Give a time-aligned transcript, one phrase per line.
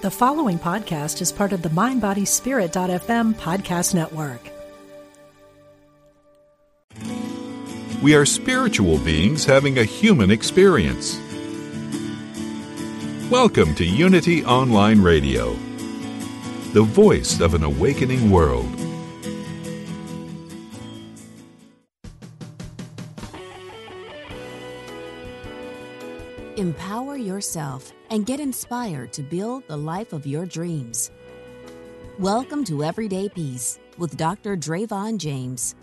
[0.00, 4.40] The following podcast is part of the MindBodySpirit.fm podcast network.
[8.00, 11.18] We are spiritual beings having a human experience.
[13.28, 15.54] Welcome to Unity Online Radio,
[16.74, 18.87] the voice of an awakening world.
[26.58, 31.12] Empower yourself and get inspired to build the life of your dreams.
[32.18, 34.56] Welcome to Everyday Peace with Dr.
[34.56, 35.76] Drayvon James.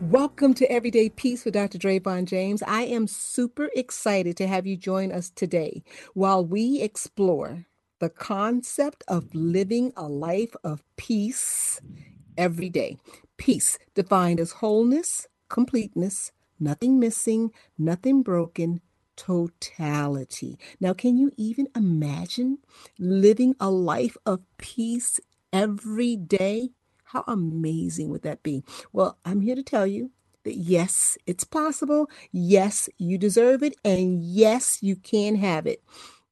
[0.00, 1.76] Welcome to Everyday Peace with Dr.
[1.76, 2.62] Drayvon James.
[2.62, 5.82] I am super excited to have you join us today
[6.14, 7.66] while we explore
[7.98, 11.80] the concept of living a life of peace
[12.38, 12.96] every day.
[13.38, 16.30] Peace defined as wholeness, completeness,
[16.62, 18.80] nothing missing, nothing broken,
[19.16, 20.58] totality.
[20.80, 22.58] Now, can you even imagine
[22.98, 25.20] living a life of peace
[25.52, 26.70] every day?
[27.04, 28.64] How amazing would that be?
[28.92, 30.10] Well, I'm here to tell you
[30.44, 32.08] that yes, it's possible.
[32.30, 33.76] Yes, you deserve it.
[33.84, 35.82] And yes, you can have it.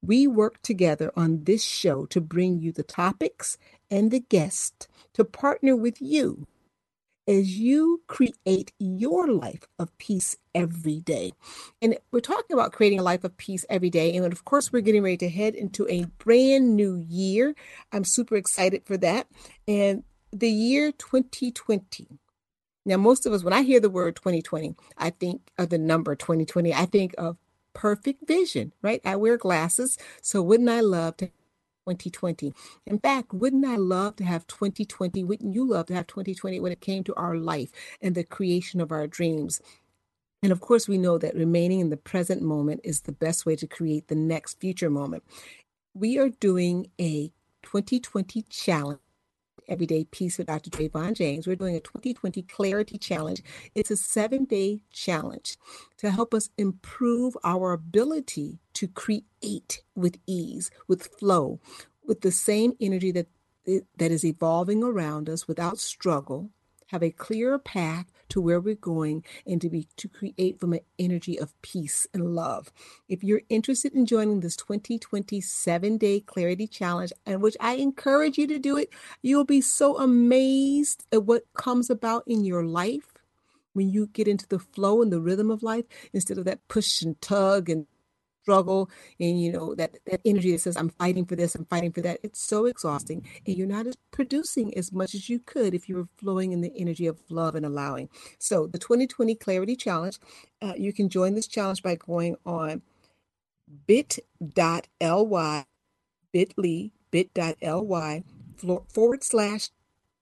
[0.03, 3.59] We work together on this show to bring you the topics
[3.91, 6.47] and the guests to partner with you
[7.29, 11.33] as you create your life of peace every day.
[11.81, 14.15] And we're talking about creating a life of peace every day.
[14.17, 17.55] And of course, we're getting ready to head into a brand new year.
[17.93, 19.27] I'm super excited for that.
[19.69, 22.07] And the year 2020.
[22.87, 26.15] Now, most of us, when I hear the word 2020, I think of the number
[26.17, 26.73] 2020.
[26.73, 27.37] I think of
[27.75, 29.01] perfect vision, right?
[29.05, 29.99] I wear glasses.
[30.23, 31.31] So, wouldn't I love to
[31.97, 32.53] 2020.
[32.87, 35.25] In fact, wouldn't I love to have 2020?
[35.25, 38.81] Wouldn't you love to have 2020 when it came to our life and the creation
[38.81, 39.61] of our dreams?
[40.43, 43.57] And of course, we know that remaining in the present moment is the best way
[43.57, 45.23] to create the next future moment.
[45.95, 47.31] We are doing a
[47.63, 49.01] 2020 challenge
[49.71, 50.69] Everyday Peace with Dr.
[50.69, 51.47] Drayvon James.
[51.47, 53.41] We're doing a 2020 Clarity Challenge.
[53.75, 55.57] It's a seven day challenge
[55.99, 61.61] to help us improve our ability to create with ease, with flow,
[62.05, 63.29] with the same energy that,
[63.65, 66.51] that is evolving around us without struggle,
[66.89, 70.81] have a clearer path to where we're going and to be to create from an
[70.99, 72.73] energy of peace and love.
[73.09, 78.47] If you're interested in joining this 2027 day clarity challenge, and which I encourage you
[78.49, 78.91] to do it,
[79.23, 83.13] you'll be so amazed at what comes about in your life
[83.73, 87.03] when you get into the flow and the rhythm of life instead of that push
[87.03, 87.87] and tug and
[88.43, 91.93] struggle and you know that that energy that says i'm fighting for this i'm fighting
[91.93, 92.19] for that.
[92.23, 96.09] It's so exhausting and you're not producing as much as you could if you were
[96.17, 98.09] flowing in the energy of love and allowing.
[98.39, 100.19] So the 2020 clarity challenge
[100.63, 102.83] uh, you can join this challenge by going on
[103.87, 105.65] bit.ly
[106.33, 108.25] bit.ly bit.ly
[108.89, 109.69] forward slash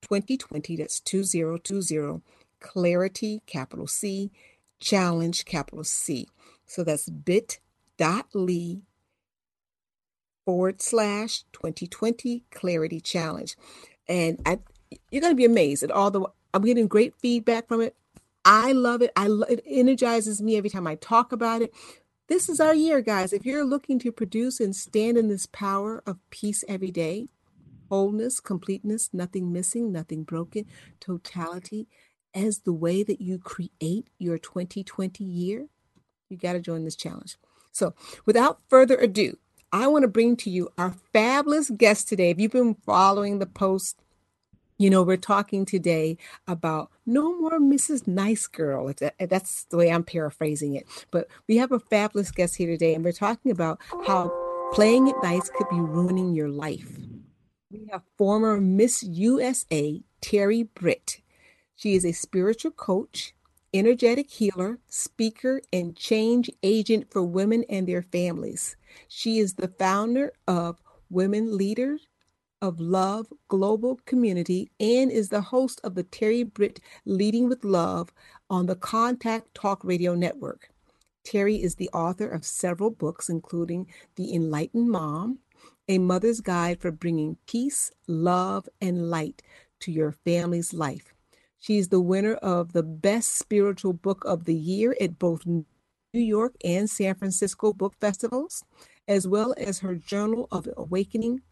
[0.03, 2.23] 2020 that's 2020
[2.61, 4.31] clarity capital c
[4.81, 6.27] challenge capital c.
[6.67, 7.59] So that's bit
[7.99, 8.81] bit.ly
[10.47, 13.55] forward slash 2020 Clarity Challenge.
[14.09, 14.61] And I,
[15.11, 17.95] you're going to be amazed at all the, I'm getting great feedback from it.
[18.45, 19.13] I love it.
[19.15, 21.75] I it energizes me every time I talk about it.
[22.29, 23.35] This is our year, guys.
[23.35, 27.29] If you're looking to produce and stand in this power of peace every day,
[27.91, 30.65] wholeness, completeness, nothing missing, nothing broken,
[31.01, 31.89] totality,
[32.35, 35.67] as the way that you create your 2020 year,
[36.29, 37.37] you got to join this challenge.
[37.79, 37.95] So,
[38.27, 39.39] without further ado,
[39.73, 42.31] I want to bring to you our fabulous guest today.
[42.31, 44.03] If you've been following the post,
[44.79, 46.19] you know, we're talking today
[46.49, 48.09] about no more Mrs.
[48.09, 48.93] Nice Girl.
[49.21, 50.89] That's the way I'm paraphrasing it.
[51.13, 53.79] But we have a fabulous guest here today, and we're talking about
[54.09, 54.33] how
[54.73, 56.99] playing it nice could be ruining your life.
[57.71, 61.21] We have former Miss USA, Terri Britt.
[61.77, 63.35] She is a spiritual coach,
[63.75, 68.77] energetic healer, speaker, and change agent for women and their families.
[69.09, 72.09] She is the founder of Women Leaders
[72.61, 78.11] of Love Global Community and is the host of the Terri Britt Leading with Love
[78.51, 80.71] on the Contact Talk Radio Network.
[81.25, 85.39] Terri is the author of several books, including The Enlightened Mom,
[85.89, 89.43] A Mother's Guide for Bringing Peace, Love, and Light
[89.81, 91.15] to Your Family's Life.
[91.59, 95.65] She's the winner of the Best Spiritual Book of the Year at both New
[96.13, 98.65] York and San Francisco book festivals,
[99.07, 101.43] as well as her Journal of Awakening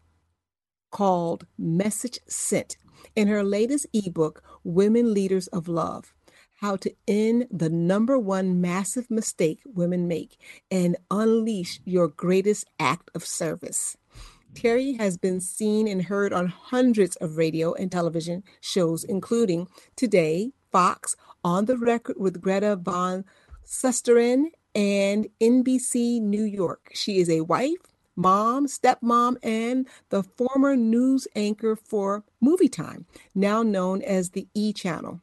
[0.91, 2.77] called Message Sent,
[3.15, 6.13] and her latest ebook, Women Leaders of Love
[6.59, 10.37] how to end the number one massive mistake women make
[10.71, 13.95] and unleash your greatest act of service.
[14.57, 20.51] Terri has been seen and heard on hundreds of radio and television shows, including Today,
[20.71, 23.23] Fox, On the Record with Greta Van
[23.63, 26.89] Susteren, and NBC New York.
[26.95, 33.05] She is a wife, mom, stepmom, and the former news anchor for Movie Time,
[33.35, 35.21] now known as the E Channel.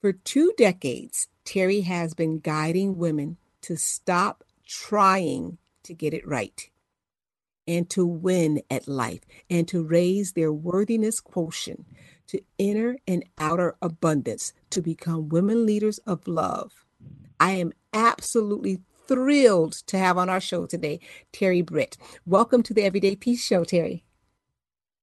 [0.00, 6.70] For two decades, Terri has been guiding women to stop trying to get it right
[7.66, 11.86] and to win at life and to raise their worthiness quotient
[12.26, 16.84] to inner and outer abundance to become women leaders of love.
[17.38, 21.00] I am absolutely thrilled to have on our show today
[21.32, 21.98] Terri Britt.
[22.24, 24.02] Welcome to the Everyday Peace Show, Terri.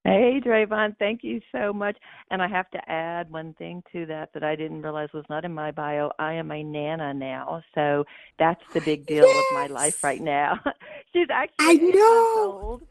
[0.10, 1.96] Hey, Drayvon, thank you so much.
[2.32, 5.46] And I have to add one thing to that that I didn't realize was not
[5.46, 6.10] in my bio.
[6.18, 8.06] I am a nana now, so
[8.40, 9.46] that's the big deal yes.
[9.52, 10.60] of my life right now.
[11.14, 12.60] She's actually I know.
[12.60, 12.82] Old,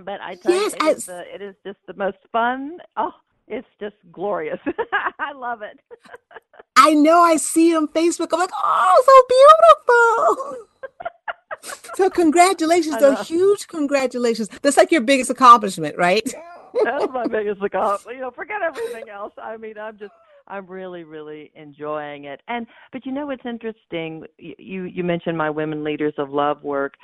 [0.00, 2.78] but I tell yes, you, it, is the, it is just the most fun.
[2.96, 3.12] Oh,
[3.46, 4.58] it's just glorious.
[5.20, 5.78] I love it.
[6.74, 7.20] I know.
[7.20, 8.30] I see on Facebook.
[8.32, 10.66] I'm like, oh, so beautiful.
[11.94, 14.48] so congratulations, a huge congratulations.
[14.62, 16.24] That's like your biggest accomplishment, right?
[16.84, 18.16] That's my biggest accomplishment.
[18.16, 19.32] You know, forget everything else.
[19.38, 20.12] I mean, I'm just
[20.48, 22.40] I'm really, really enjoying it.
[22.48, 24.24] And but you know what's interesting?
[24.38, 26.94] You you mentioned my women leaders of love work.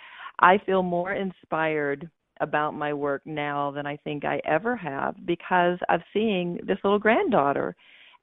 [0.40, 2.10] I feel more inspired
[2.40, 6.98] about my work now than I think I ever have because of seeing this little
[6.98, 7.76] granddaughter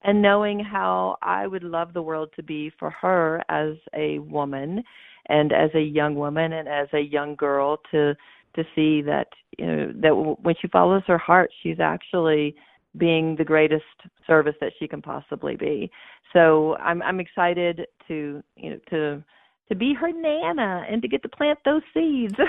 [0.03, 4.83] and knowing how I would love the world to be for her as a woman
[5.29, 8.15] and as a young woman and as a young girl to
[8.55, 9.27] to see that
[9.57, 12.55] you know that when she follows her heart she's actually
[12.97, 13.83] being the greatest
[14.25, 15.91] service that she can possibly be.
[16.33, 19.23] So i'm i'm excited to you know to
[19.69, 22.35] to be her nana and to get to plant those seeds.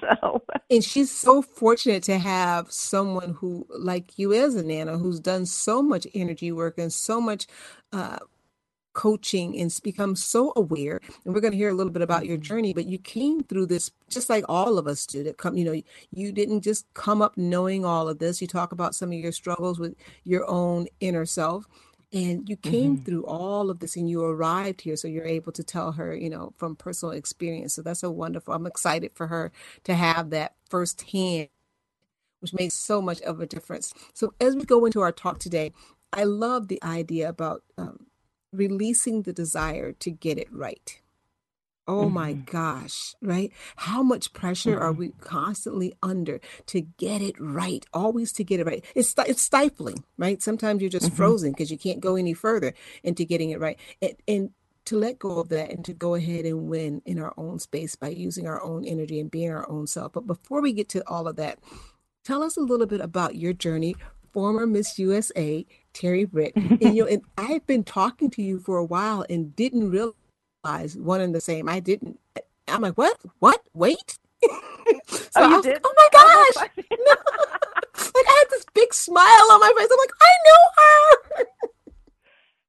[0.00, 5.20] So and she's so fortunate to have someone who like you as a nana who's
[5.20, 7.46] done so much energy work and so much
[7.92, 8.18] uh,
[8.98, 12.36] coaching and become so aware and we're going to hear a little bit about your
[12.36, 15.64] journey but you came through this just like all of us do that come you
[15.64, 15.80] know
[16.10, 19.30] you didn't just come up knowing all of this you talk about some of your
[19.30, 21.68] struggles with your own inner self
[22.12, 23.04] and you came mm-hmm.
[23.04, 26.28] through all of this and you arrived here so you're able to tell her you
[26.28, 29.52] know from personal experience so that's a wonderful i'm excited for her
[29.84, 31.46] to have that firsthand
[32.40, 35.70] which makes so much of a difference so as we go into our talk today
[36.12, 38.08] i love the idea about um,
[38.52, 41.00] releasing the desire to get it right.
[41.86, 42.14] Oh mm-hmm.
[42.14, 43.50] my gosh, right?
[43.76, 44.82] How much pressure mm-hmm.
[44.82, 47.84] are we constantly under to get it right?
[47.94, 48.84] Always to get it right.
[48.94, 50.42] It's it's stifling, right?
[50.42, 51.16] Sometimes you're just mm-hmm.
[51.16, 53.78] frozen because you can't go any further into getting it right.
[54.02, 54.50] And, and
[54.84, 57.96] to let go of that and to go ahead and win in our own space
[57.96, 60.12] by using our own energy and being our own self.
[60.12, 61.58] But before we get to all of that,
[62.24, 63.96] tell us a little bit about your journey
[64.32, 65.66] former Miss USA,
[65.98, 66.54] Terri Britt.
[66.56, 70.96] and you know, and I've been talking to you for a while and didn't realize
[70.96, 71.68] one and the same.
[71.68, 72.18] I didn't.
[72.66, 73.18] I'm like, what?
[73.38, 73.62] What?
[73.74, 74.18] Wait.
[75.06, 75.80] so oh, you was, did?
[75.82, 76.68] Oh my oh, gosh!
[76.76, 76.94] no.
[78.14, 79.88] like I had this big smile on my face.
[79.90, 81.46] I'm like, I know her.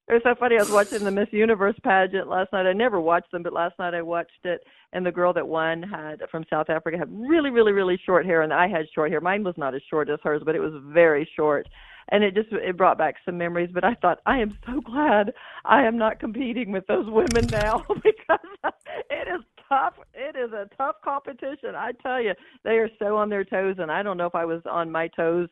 [0.10, 0.56] It was so funny.
[0.56, 2.66] I was watching the Miss Universe pageant last night.
[2.66, 4.62] I never watched them, but last night I watched it,
[4.92, 8.42] and the girl that won had from South Africa had really, really, really short hair,
[8.42, 9.21] and I had short hair.
[9.21, 11.69] Mine was not as short as hers, but it was very short,
[12.11, 13.69] and it just it brought back some memories.
[13.73, 15.33] But I thought I am so glad
[15.66, 18.73] I am not competing with those women now because
[19.09, 19.94] it is tough.
[20.13, 21.75] It is a tough competition.
[21.75, 24.45] I tell you, they are so on their toes, and I don't know if I
[24.45, 25.49] was on my toes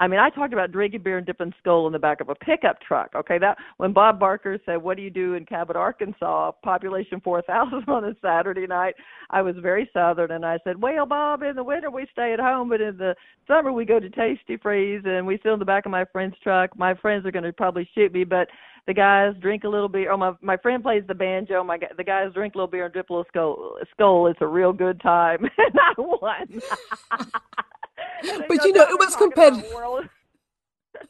[0.00, 2.34] I mean, I talked about drinking beer and dipping Skoal in the back of a
[2.34, 3.10] pickup truck.
[3.14, 6.52] Okay, that when Bob Barker said, "What do you do in Cabot, Arkansas?
[6.64, 8.94] Population four thousand on a Saturday night,"
[9.30, 12.40] I was very southern, and I said, "Well, Bob, in the winter we stay at
[12.40, 13.14] home, but in the
[13.46, 16.76] summer we go to Tastee-Freez and we sit in the back of my friend's truck.
[16.76, 18.48] My friends are going to probably shoot me, but."
[18.86, 20.12] the guys drink a little beer.
[20.12, 21.64] Oh, my my friend plays the banjo.
[21.64, 23.76] My the guys drink a little beer and dip a little Skoal.
[23.96, 24.30] Skoal.
[24.30, 26.60] It's a real good time, and I won.
[28.22, 29.70] but you know, it was competitive.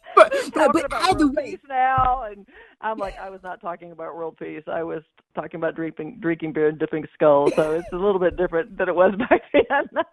[0.17, 2.47] but but, but either way, now, and
[2.81, 4.63] I'm like, I was not talking about world peace.
[4.67, 5.03] I was
[5.35, 7.55] talking about drinking drinking beer and dipping Skoals.
[7.55, 10.05] So it's a little bit different than it was back then.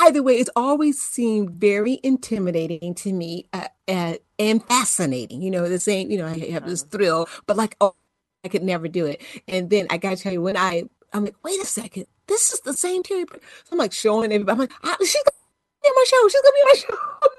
[0.00, 5.42] either way, it's always seemed very intimidating to me uh, uh, and fascinating.
[5.42, 6.10] You know, the same.
[6.10, 6.90] You know, I have this uh-huh.
[6.90, 7.94] thrill, but like, oh,
[8.44, 9.22] I could never do it.
[9.48, 12.52] And then I got to tell you, when I, I'm like, wait a second, this
[12.52, 13.26] is the same Terri.
[13.30, 13.38] So
[13.72, 14.52] I'm like showing everybody.
[14.52, 14.96] I'm like, ah,
[15.88, 16.28] on my show.
[16.28, 17.30] She's gonna be on my show.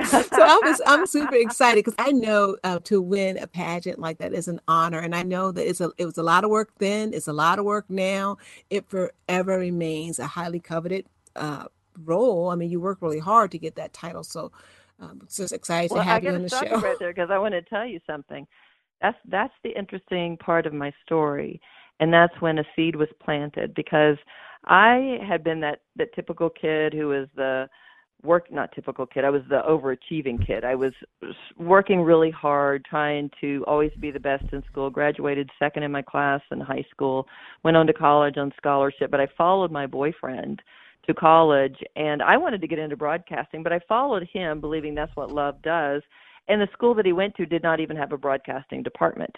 [0.06, 4.18] so I was I'm super excited because I know uh, to win a pageant like
[4.18, 6.50] that is an honor, and I know that it's a it was a lot of
[6.50, 8.38] work then, it's a lot of work now.
[8.70, 11.06] It forever remains a highly coveted
[11.36, 11.64] uh,
[12.04, 12.48] role.
[12.48, 14.52] I mean, you work really hard to get that title, so
[15.00, 16.80] um, it's just excited well, to have you on the show.
[16.80, 18.46] right there because I want to tell you something.
[19.02, 21.60] That's that's the interesting part of my story,
[22.00, 24.16] and that's when a seed was planted because
[24.64, 27.68] I had been that that typical kid who was the
[28.22, 30.64] work not typical kid i was the overachieving kid.
[30.64, 30.92] I was
[31.56, 36.02] working really hard trying to always be the best in school graduated second in my
[36.02, 37.26] class in high school
[37.64, 40.60] went on to college on scholarship but i followed my boyfriend
[41.06, 45.16] to college and i wanted to get into broadcasting but i followed him believing that's
[45.16, 46.02] what love does
[46.48, 49.34] and the school that he went to did not even have a broadcasting department.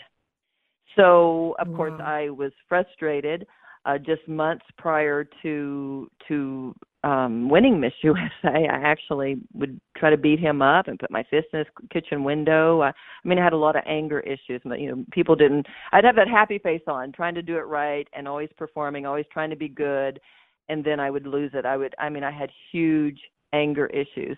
[0.96, 1.76] So of wow.
[1.76, 3.46] course i was frustrated
[3.84, 6.74] uh, just months prior to to
[7.04, 11.24] um winning Miss USA, I actually would try to beat him up and put my
[11.24, 12.82] fist in his kitchen window.
[12.82, 12.92] I, I
[13.24, 14.60] mean, I had a lot of anger issues.
[14.64, 15.66] But you know, people didn't.
[15.92, 19.26] I'd have that happy face on, trying to do it right and always performing, always
[19.32, 20.20] trying to be good,
[20.68, 21.66] and then I would lose it.
[21.66, 21.94] I would.
[21.98, 23.20] I mean, I had huge
[23.52, 24.36] anger issues.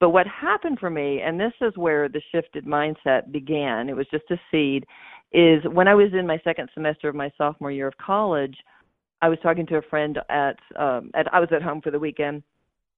[0.00, 3.88] But what happened for me, and this is where the shifted mindset began.
[3.88, 4.84] It was just a seed.
[5.32, 8.56] Is when I was in my second semester of my sophomore year of college
[9.22, 11.98] I was talking to a friend at um at I was at home for the
[11.98, 12.42] weekend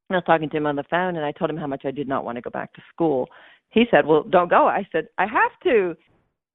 [0.09, 1.83] and I was talking to him on the phone and I told him how much
[1.85, 3.29] I did not want to go back to school.
[3.69, 5.97] He said, "Well, don't go." I said, "I have to."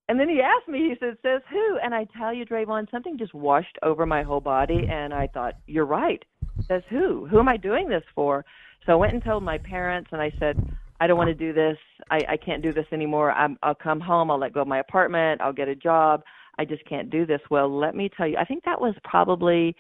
[0.07, 3.15] And then he asked me, he said, "Says who?" And I tell you, Drayvon, something
[3.17, 6.24] just washed over my whole body and I thought, "You're right."
[6.67, 7.27] Says who?
[7.27, 8.43] Who am I doing this for?
[8.86, 10.57] So I went and told my parents and I said,
[11.00, 11.77] I don't want to do this.
[12.12, 13.32] I, I can't do this anymore.
[13.32, 14.29] I'm, I'll come home.
[14.29, 15.41] I'll let go of my apartment.
[15.41, 16.24] I'll get a job.
[16.58, 17.39] I just can't do this.
[17.50, 19.75] Well, let me tell you, I think that was probably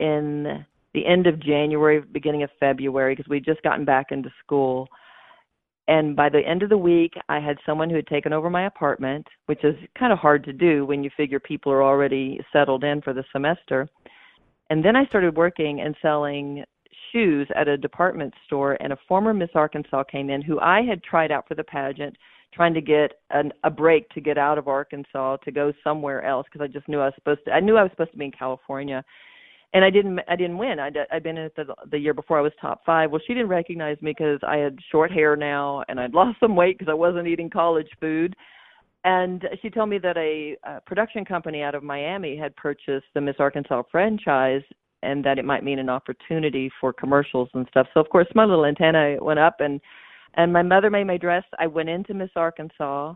[0.00, 0.64] in
[0.94, 4.88] the end of January, beginning of February, because we'd just gotten back into school.
[5.88, 8.66] And by the end of the week, I had someone who had taken over my
[8.66, 12.84] apartment, which is kind of hard to do when you figure people are already settled
[12.84, 13.88] in for the semester.
[14.70, 16.64] And then I started working and selling
[17.12, 21.02] shoes at a department store, and a former Miss Arkansas came in who I had
[21.02, 22.16] tried out for the pageant
[22.52, 26.46] trying to get an, a break to get out of Arkansas to go somewhere else
[26.52, 27.52] because I just knew I was supposed to.
[27.52, 29.02] I knew I was supposed to be in California,
[29.72, 30.20] and I didn't.
[30.28, 30.78] I didn't win.
[30.78, 32.38] I'd, I'd been in it the, the year before.
[32.38, 33.10] I was top five.
[33.10, 36.56] Well, she didn't recognize me because I had short hair now, and I'd lost some
[36.56, 38.36] weight because I wasn't eating college food.
[39.04, 43.20] And she told me that a, a production company out of Miami had purchased the
[43.20, 44.62] Miss Arkansas franchise
[45.02, 47.86] and that it might mean an opportunity for commercials and stuff.
[47.94, 49.80] So of course my little antenna went up and
[50.34, 51.44] and my mother made my dress.
[51.58, 53.14] I went into Miss Arkansas.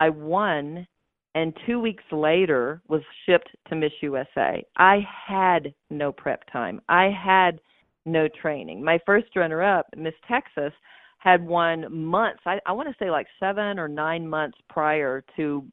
[0.00, 0.86] I won
[1.34, 4.64] and 2 weeks later was shipped to Miss USA.
[4.76, 6.80] I had no prep time.
[6.88, 7.60] I had
[8.06, 8.82] no training.
[8.82, 10.72] My first runner up, Miss Texas,
[11.18, 12.40] had won months.
[12.46, 15.64] I, I want to say like 7 or 9 months prior to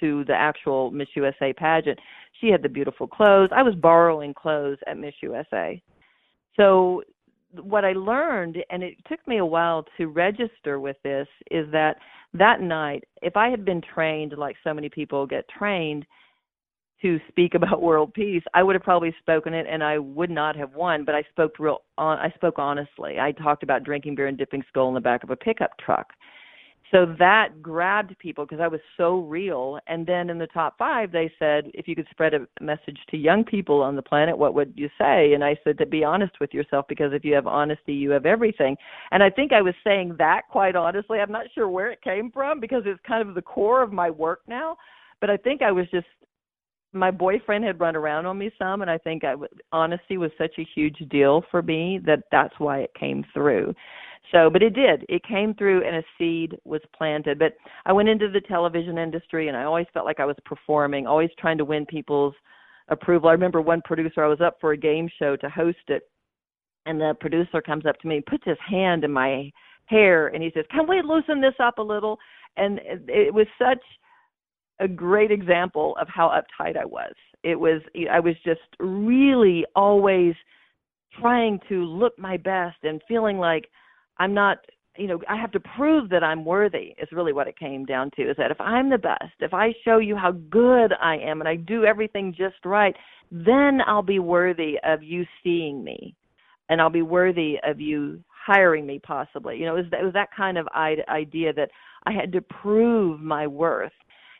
[0.00, 1.98] to the actual Miss USA pageant.
[2.40, 3.50] She had the beautiful clothes.
[3.54, 5.80] I was borrowing clothes at Miss USA.
[6.56, 7.02] So
[7.62, 11.96] what I learned, and it took me a while to register with this, is that
[12.34, 16.04] that night, if I had been trained like so many people get trained
[17.02, 20.56] to speak about world peace, I would have probably spoken it, and I would not
[20.56, 21.04] have won.
[21.04, 23.18] But I spoke real, I spoke honestly.
[23.20, 26.08] I talked about drinking beer and dipping Skoal in the back of a pickup truck
[26.94, 29.80] so that grabbed people because I was so real.
[29.88, 33.16] And then in the top five, they said, if you could spread a message to
[33.16, 35.32] young people on the planet, what would you say?
[35.32, 38.26] And I said, to be honest with yourself, because if you have honesty, you have
[38.26, 38.76] everything.
[39.10, 41.18] And I think I was saying that quite honestly.
[41.18, 44.08] I'm not sure where it came from because it's kind of the core of my
[44.08, 44.76] work now.
[45.20, 46.06] But I think I was just
[46.94, 49.34] my boyfriend had run around on me some and i think i
[49.72, 53.74] honesty was such a huge deal for me that that's why it came through
[54.32, 55.04] so, but it did.
[55.08, 57.38] It came through and a seed was planted.
[57.38, 57.52] But
[57.84, 61.30] I went into the television industry and I always felt like I was performing, always
[61.38, 62.34] trying to win people's
[62.88, 63.28] approval.
[63.28, 66.02] I remember one producer, I was up for a game show to host it,
[66.86, 69.50] and the producer comes up to me and puts his hand in my
[69.86, 72.18] hair and he says, Can we loosen this up a little?
[72.56, 73.82] And it was such
[74.80, 77.12] a great example of how uptight I was.
[77.42, 80.34] It was, I was just really always
[81.20, 83.68] trying to look my best and feeling like
[84.18, 84.58] I'm not
[84.96, 88.10] you know i have to prove that i'm worthy is really what it came down
[88.16, 91.40] to is that if i'm the best if i show you how good i am
[91.40, 92.94] and i do everything just right
[93.30, 96.14] then i'll be worthy of you seeing me
[96.68, 100.12] and i'll be worthy of you hiring me possibly you know it was, it was
[100.12, 101.70] that kind of idea that
[102.06, 103.92] i had to prove my worth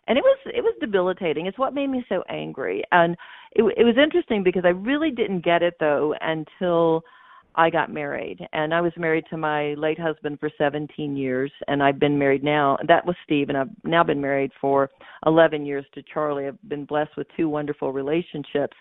[0.06, 3.16] and it was it was debilitating it's what made me so angry and
[3.52, 7.02] it, it was interesting because i really didn't get it though until
[7.56, 11.82] I got married, and I was married to my late husband for 17 years, and
[11.82, 12.76] I've been married now.
[12.88, 14.90] That was Steve, and I've now been married for
[15.24, 16.48] 11 years to Charlie.
[16.48, 18.76] I've been blessed with two wonderful relationships.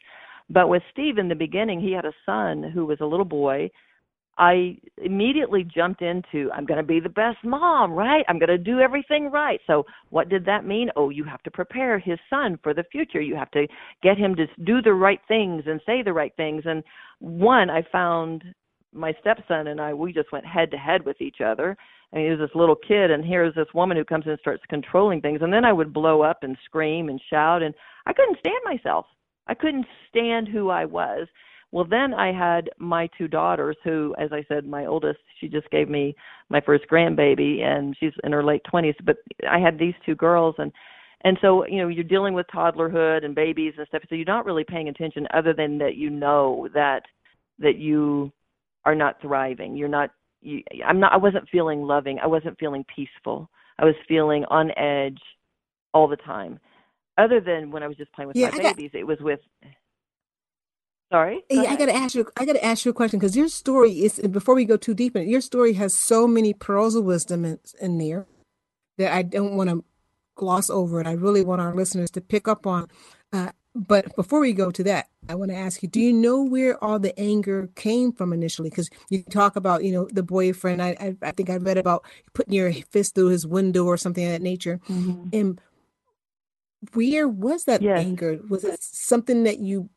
[0.50, 3.70] But with Steve in the beginning, he had a son who was a little boy.
[4.38, 8.25] I immediately jumped into I'm going to be the best mom, right?
[8.28, 9.60] I'm going to do everything right.
[9.68, 10.90] So, what did that mean?
[10.96, 13.22] Oh, you have to prepare his son for the future.
[13.22, 13.68] You have to
[14.02, 16.63] get him to do the right things and say the right things.
[16.66, 16.84] And
[17.20, 18.44] one, I found
[18.92, 21.78] my stepson and I, we just went head to head with each other.
[22.12, 24.40] I mean, he was this little kid, and here's this woman who comes in and
[24.40, 25.40] starts controlling things.
[25.42, 27.74] And then I would blow up and scream and shout, and
[28.06, 29.08] I couldn't stand myself.
[29.48, 31.28] I couldn't stand who I was.
[31.74, 35.68] Well, then I had my two daughters, who, as I said, my oldest, she just
[35.72, 36.15] gave me
[36.50, 38.94] my first grandbaby, and she's in her late 20s.
[39.03, 39.18] But
[39.50, 40.72] I had these two girls, and
[41.25, 44.03] and so you know you're dealing with toddlerhood and babies and stuff.
[44.08, 47.01] So you're not really paying attention, other than that you know that
[47.58, 48.32] that you
[48.86, 49.75] are not thriving.
[49.75, 50.12] You're not.
[50.44, 51.12] You, I'm not.
[51.12, 52.20] I wasn't feeling loving.
[52.22, 53.50] I wasn't feeling peaceful.
[53.80, 55.20] I was feeling on edge
[55.92, 56.60] all the time.
[57.18, 59.39] Other than when I was just playing with Yeah, my got- babies, it was with.
[61.13, 61.43] Sorry.
[61.51, 62.25] Go I got to ask you.
[62.38, 64.17] I got to ask you a question because your story is.
[64.20, 67.46] Before we go too deep in it, your story has so many pearls of wisdom
[67.46, 68.25] in, in there
[68.98, 69.84] that I don't want to
[70.34, 71.05] gloss over it.
[71.05, 72.88] I really want our listeners to pick up on.
[73.32, 76.41] Uh, but before we go to that, I want to ask you: Do you know
[76.41, 78.72] where all the anger came from initially?
[78.72, 80.82] Because you talk about, you know, the boyfriend.
[80.82, 82.03] I, I, I think I read about
[82.34, 84.79] putting your fist through his window or something of that nature.
[84.89, 85.29] Mhm.
[85.32, 85.62] And
[86.93, 88.00] where was that Yes.
[88.03, 88.39] anger?
[88.50, 89.91] Was it something that you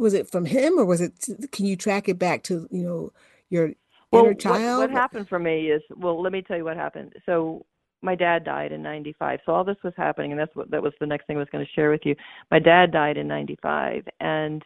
[0.00, 1.14] was it from him or was it
[1.52, 3.12] can you track it back to, you know,
[3.50, 3.72] your
[4.12, 4.64] Well, inner what, child?
[4.74, 7.14] what happened for me is well, let me tell you what happened.
[7.26, 7.66] So
[8.02, 9.40] my dad died in 95.
[9.46, 11.48] So all this was happening and that's what that was the next thing I was
[11.52, 12.16] going to share with you.
[12.50, 14.62] My dad died in 95 and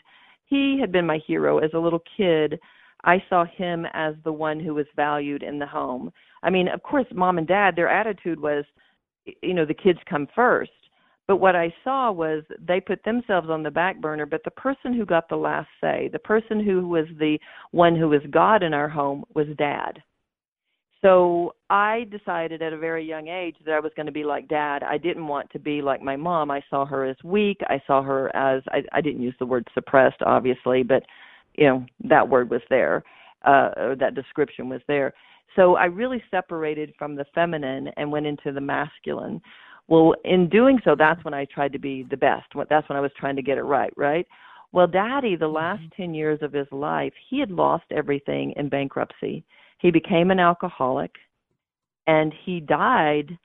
[0.46, 2.60] he had been my hero as a little kid.
[3.04, 6.12] I saw him as the one who was valued in the home.
[6.42, 8.64] I mean, of course, mom and dad, their attitude was,
[9.42, 10.70] you know, the kids come first.
[11.28, 14.94] But what I saw was they put themselves on the back burner, but the person
[14.94, 17.38] who got the last say, the person who was the
[17.70, 20.02] one who was God in our home, was dad.
[21.02, 24.48] So I decided at a very young age that I was going to be like
[24.48, 24.82] dad.
[24.82, 26.50] I didn't want to be like my mom.
[26.50, 27.60] I saw her as weak.
[27.68, 31.04] I saw her as I, I didn't use the word suppressed, obviously, but
[31.54, 33.04] you know that word was there,
[33.44, 35.12] uh, or that description was there.
[35.56, 39.40] So I really separated from the feminine and went into the masculine.
[39.88, 42.46] Well, in doing so, that's when I tried to be the best.
[42.68, 44.26] That's when I was trying to get it right, right?
[44.72, 45.54] Well, Daddy, the mm-hmm.
[45.54, 49.44] last 10 years of his life, he had lost everything in bankruptcy.
[49.78, 51.12] He became an alcoholic
[52.06, 53.38] and he died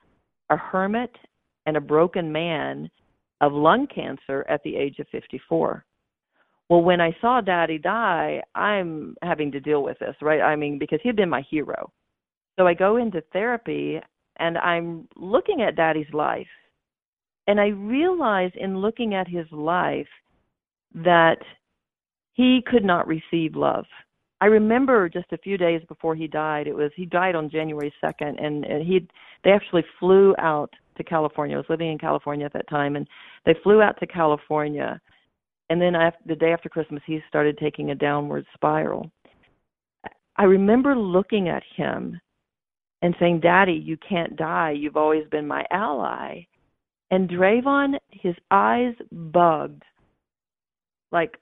[0.50, 1.14] a hermit
[1.66, 2.90] and a broken man
[3.40, 5.84] of lung cancer at the age of 54.
[6.68, 10.40] Well, when I saw Daddy die, I'm having to deal with this, right?
[10.40, 11.92] I mean, because he had been my hero.
[12.58, 14.00] So I go into therapy
[14.38, 16.46] and I'm looking at Daddy's life.
[17.46, 20.08] And I realize in looking at his life
[20.94, 21.38] that
[22.32, 23.84] he could not receive love.
[24.40, 26.66] I remember just a few days before he died.
[26.66, 29.06] It was he died on January second, and, and he
[29.42, 31.56] they actually flew out to California.
[31.56, 33.08] I was living in California at that time, and
[33.46, 35.00] they flew out to California.
[35.70, 39.10] And then after, the day after Christmas, he started taking a downward spiral.
[40.36, 42.20] I remember looking at him
[43.04, 44.70] and saying, "Daddy, you can't die.
[44.70, 46.46] You've always been my ally."
[47.10, 49.82] And Drayvon, his eyes bugged
[51.12, 51.38] like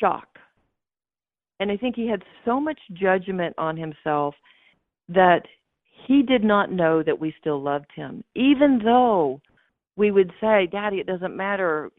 [0.00, 0.26] shock.
[1.60, 4.34] And I think he had so much judgment on himself
[5.08, 5.46] that
[6.06, 9.40] he did not know that we still loved him, even though
[9.96, 11.90] we would say, Daddy, it doesn't matter.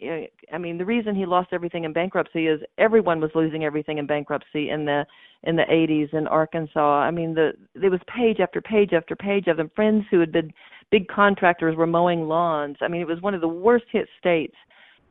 [0.54, 4.06] I mean, the reason he lost everything in bankruptcy is everyone was losing everything in
[4.08, 5.06] bankruptcy in the
[5.44, 7.00] in the 80s in Arkansas.
[7.02, 9.72] I mean, the there was page after page after page of them.
[9.76, 10.52] Friends who had been
[10.92, 12.78] big contractors were mowing lawns.
[12.82, 14.56] I mean, it was one of the worst hit states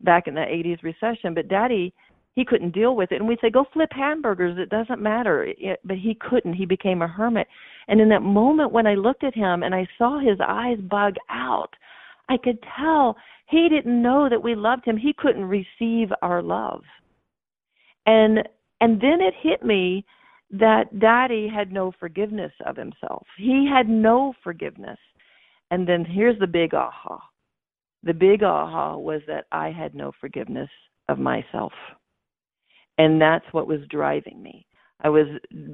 [0.02, 1.32] back in the 80s recession.
[1.34, 1.94] But Daddy,
[2.34, 4.58] he couldn't deal with it, and we'd say, "Go flip hamburgers.
[4.58, 6.52] It doesn't matter." But he couldn't.
[6.52, 7.48] He became a hermit.
[7.88, 11.16] And in that moment when I looked at him and I saw his eyes bug
[11.30, 11.74] out,
[12.28, 13.16] I could tell
[13.48, 14.96] he didn't know that we loved him.
[14.96, 16.82] He couldn't receive our love.
[18.06, 18.48] And
[18.80, 20.04] and then it hit me
[20.50, 23.26] that daddy had no forgiveness of himself.
[23.38, 24.98] He had no forgiveness.
[25.70, 27.18] And then here's the big aha.
[28.02, 30.68] The big aha was that I had no forgiveness
[31.08, 31.72] of myself.
[32.98, 34.66] And that's what was driving me.
[35.00, 35.26] I was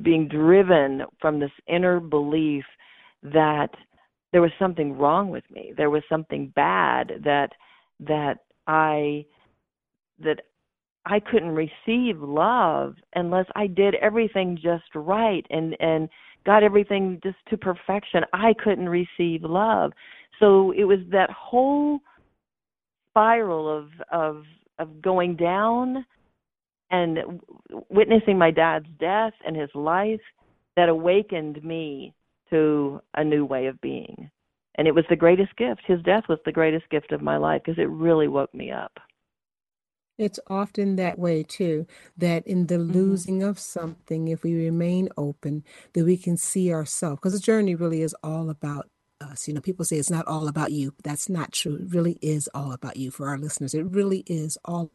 [0.03, 2.65] being driven from this inner belief
[3.23, 3.69] that
[4.33, 5.73] there was something wrong with me.
[5.77, 7.51] There was something bad that
[8.01, 9.27] that I
[10.23, 10.41] that
[11.07, 16.09] I couldn't receive love unless I did everything just right and and
[16.47, 18.23] got everything just to perfection.
[18.33, 19.93] I couldn't receive love.
[20.39, 22.01] So it was that whole
[23.11, 24.45] spiral of of
[24.79, 26.05] of going down
[26.91, 27.41] and
[27.89, 30.21] witnessing my dad's death and his life
[30.77, 32.15] that awakened me
[32.51, 34.31] to a new way of being.
[34.77, 35.83] And it was the greatest gift.
[35.87, 38.93] His death was the greatest gift of my life because it really woke me up.
[40.19, 41.87] It's often that way too,
[42.17, 42.93] that in the Mm-hmm.
[42.93, 47.19] losing of something, if we remain open, that we can see ourselves.
[47.21, 48.89] Because the journey really is all about
[49.21, 49.49] us.
[49.49, 50.95] You know, people say it's not all about you.
[51.03, 51.77] That's not true.
[51.77, 53.75] It really is all about you for our listeners.
[53.75, 54.91] It really is all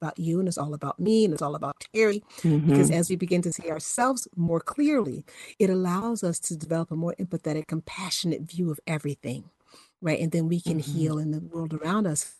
[0.00, 2.22] about you and it's all about me and it's all about Terri.
[2.66, 2.92] Because Mhm.
[2.92, 5.24] as we begin to see ourselves more clearly,
[5.58, 9.44] it allows us to develop a more empathetic, compassionate view of everything.
[10.02, 10.20] Right.
[10.20, 10.80] And then we can Mhm.
[10.80, 12.34] heal in the world around us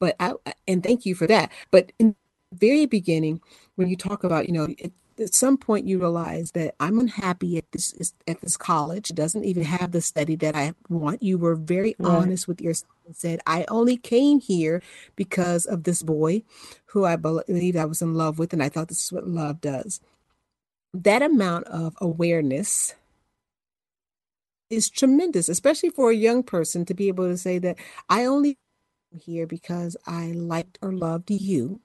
[0.00, 0.34] but I
[0.68, 1.50] and thank you for that.
[1.70, 2.14] But in
[2.52, 3.40] the very beginning,
[3.76, 7.58] when you talk about, you know, it, at some point you realize that I'm unhappy
[7.58, 9.10] at this at this college.
[9.10, 11.22] It doesn't even have the study that I want.
[11.22, 12.12] You were very Right.
[12.22, 14.82] honest with yourself and said, I only came here
[15.16, 16.42] because of this boy
[16.86, 19.60] who I believed I was in love with, and I thought this is what love
[19.60, 20.00] does.
[20.94, 22.94] That amount of awareness
[24.70, 27.78] is tremendous, especially for a young person to be able to say that
[28.08, 28.58] I only
[29.20, 31.80] here because I liked or loved you.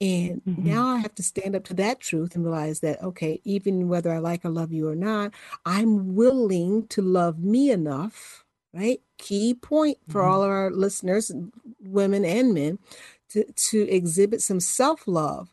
[0.00, 0.64] And Mhm.
[0.64, 4.12] now I have to stand up to that truth and realize that, okay, even whether
[4.12, 5.32] I like or love you or not,
[5.64, 9.00] I'm willing to love me enough, right?
[9.18, 10.28] Key point for Mhm.
[10.28, 11.30] all of our listeners,
[11.80, 12.78] women and men,
[13.30, 15.50] to, to exhibit some self love,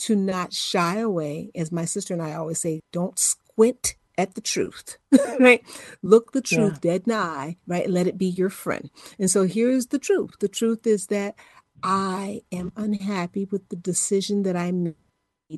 [0.00, 1.50] to not shy away.
[1.54, 4.96] As my sister and I always say, don't squint at the truth,
[5.40, 5.62] right?
[6.02, 6.56] Look the Yeah.
[6.56, 7.90] truth dead in the eye, right?
[7.90, 8.90] Let it be your friend.
[9.18, 11.34] And so here's the truth the truth is that
[11.84, 14.96] I am unhappy with the decision that I made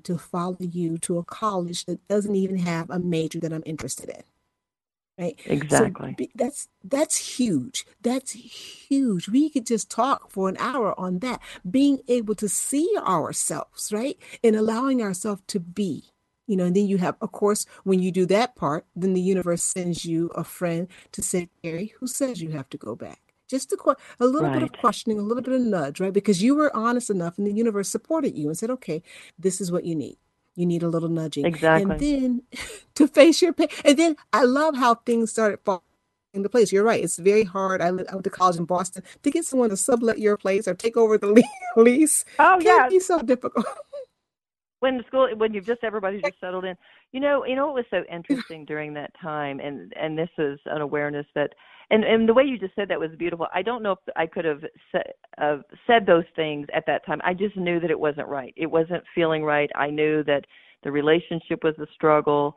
[0.05, 4.11] to follow you to a college that doesn't even have a major that I'm interested
[4.11, 4.23] in.
[5.19, 5.39] Right.
[5.47, 6.17] Exactly.
[6.21, 7.87] So that's that's huge.
[8.03, 9.29] That's huge.
[9.29, 11.41] We could just talk for an hour on that.
[11.71, 14.19] Being able to see ourselves, right?
[14.45, 16.05] And allowing ourselves to be.
[16.49, 19.23] You know, and then you have, of course, when you do that part, then the
[19.23, 23.26] universe sends you a friend to say, Gary, who says you have to go back?
[23.49, 26.13] Just a, a little bit of questioning, a little bit of nudge, right?
[26.13, 29.03] Because you were honest enough and the universe supported you and said, okay,
[29.39, 30.19] this is what you need.
[30.57, 31.47] You need a little nudging.
[31.47, 31.91] Exactly.
[31.93, 32.43] And then
[32.97, 33.69] to face your pain.
[33.85, 35.83] And then I love how things started falling
[36.35, 36.73] into place.
[36.73, 37.03] You're right.
[37.03, 37.81] It's very hard.
[37.83, 40.67] I, lived, I went to college in Boston to get someone to sublet your place
[40.67, 41.45] or take over the
[41.77, 42.25] lease.
[42.39, 42.89] Oh Can yeah.
[42.89, 43.67] be so difficult.
[44.81, 46.77] when the school when you've just everybody's just settled in
[47.13, 50.59] you know you know what was so interesting during that time and and this is
[50.67, 51.55] an awareness that
[51.91, 53.47] and and the way you just said that was beautiful.
[53.55, 57.21] I don't know if i could have said uh, said those things at that time.
[57.25, 58.55] I just knew that it wasn't right.
[58.57, 59.71] It wasn't feeling right.
[59.75, 60.45] I knew that
[60.83, 62.57] the relationship was a struggle.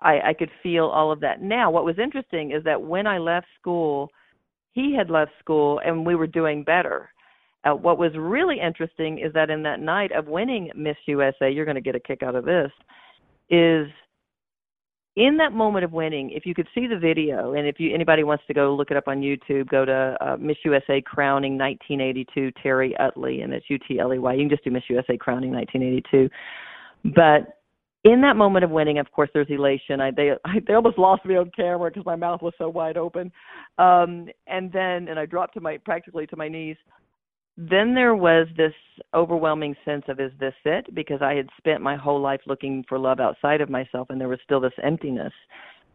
[0.00, 1.42] I i could feel all of that.
[1.42, 4.10] Now what was interesting is that when i left school
[4.72, 7.10] he had left school and we were doing better.
[7.64, 11.64] Uh, what was really interesting is that in that night of winning Miss USA, you're
[11.64, 12.72] going to get a kick out of this,
[13.50, 13.86] is
[15.16, 18.24] in that moment of winning, if you could see the video, and if you anybody
[18.24, 22.50] wants to go look it up on YouTube, go to uh, Miss USA Crowning 1982
[22.64, 24.32] Terri Utley, and it's U T L E Y.
[24.32, 26.30] You can just do Miss USA Crowning 1982.
[27.14, 27.58] But
[28.04, 30.00] in that moment of winning, of course, there's elation.
[30.00, 32.96] I they I, they almost lost me on camera because my mouth was so wide
[32.96, 33.30] open,
[33.78, 36.76] um, and then and I dropped to my practically to my knees
[37.56, 38.72] then there was this
[39.14, 40.94] overwhelming sense of is this it?
[40.94, 44.28] Because i had spent my whole life looking for love outside of myself and there
[44.28, 45.32] was still this emptiness.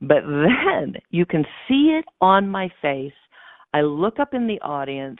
[0.01, 3.13] But then you can see it on my face.
[3.73, 5.19] I look up in the audience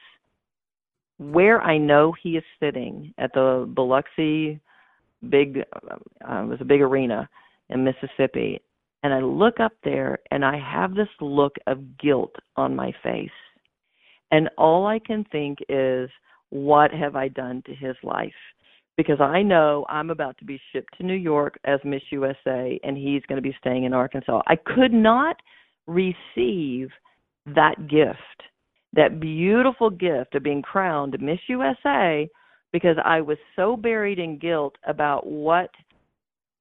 [1.18, 4.60] where i know he is sitting at the biloxi
[5.30, 7.28] big uh, it was a big arena
[7.70, 8.62] in mississippi.
[9.04, 13.30] And i look up there and i have this look of guilt on my face.
[14.32, 16.10] And all i can think is
[16.50, 18.32] what have I done to his life?
[18.96, 22.98] Because I know I'm about to be shipped to New York as Miss USA and
[22.98, 24.42] he's going to be staying in Arkansas.
[24.48, 25.38] I could not
[25.86, 26.90] receive
[27.46, 28.18] that gift,
[28.94, 32.28] that beautiful gift of being crowned Miss USA
[32.74, 35.70] because I was so buried in guilt about what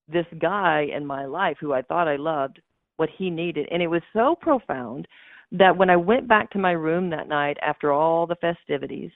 [0.08, 2.60] this guy in my life who I thought I loved,
[2.96, 3.66] what he needed.
[3.70, 5.08] And it was so profound
[5.52, 9.10] that when I went back to my room that night after all the festivities,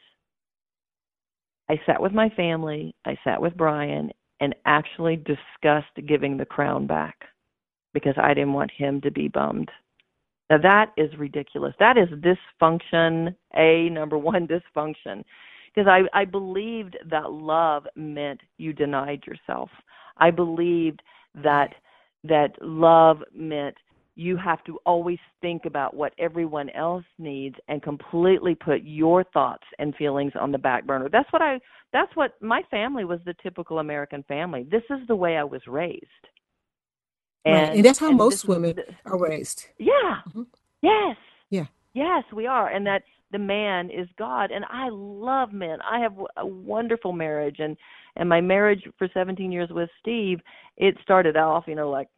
[1.70, 6.88] I sat with my family, I sat with Brian, and actually discussed giving the crown
[6.88, 7.14] back
[7.94, 9.70] because I didn't want him to be bummed.
[10.50, 11.72] Now that is ridiculous.
[11.78, 15.22] That is dysfunction, a number one dysfunction.
[15.72, 19.70] because I I believed that love meant you denied yourself.
[20.16, 21.02] I believed
[21.36, 21.72] that
[22.24, 23.76] that love meant
[24.20, 29.64] you have to always think about what everyone else needs and completely put your thoughts
[29.78, 31.08] and feelings on the back burner.
[31.10, 31.58] That's what I
[31.92, 34.66] that's what my family was the typical American family.
[34.70, 36.04] This is the way I was raised.
[37.46, 37.76] And, right.
[37.76, 39.66] and that's how and most women the, are raised.
[39.78, 40.20] Yeah.
[40.28, 40.42] Mm-hmm.
[40.82, 41.16] Yes.
[41.48, 41.64] Yeah.
[41.94, 42.68] Yes, we are.
[42.68, 43.02] And that
[43.32, 44.50] the man is God.
[44.50, 45.78] And I love men.
[45.80, 47.74] I have a wonderful marriage and
[48.16, 50.40] and my marriage for 17 years with Steve,
[50.76, 52.08] it started off, you know, like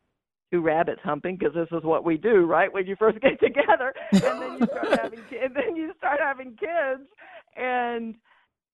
[0.53, 2.73] two rabbits humping because this is what we do, right?
[2.73, 6.57] When you first get together, and then you start having and then you start having
[6.57, 7.09] kids,
[7.57, 8.15] and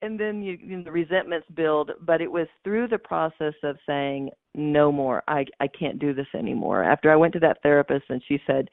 [0.01, 1.91] and then you, you know, the resentments build.
[2.01, 5.23] But it was through the process of saying no more.
[5.29, 6.83] I I can't do this anymore.
[6.83, 8.69] After I went to that therapist and she said,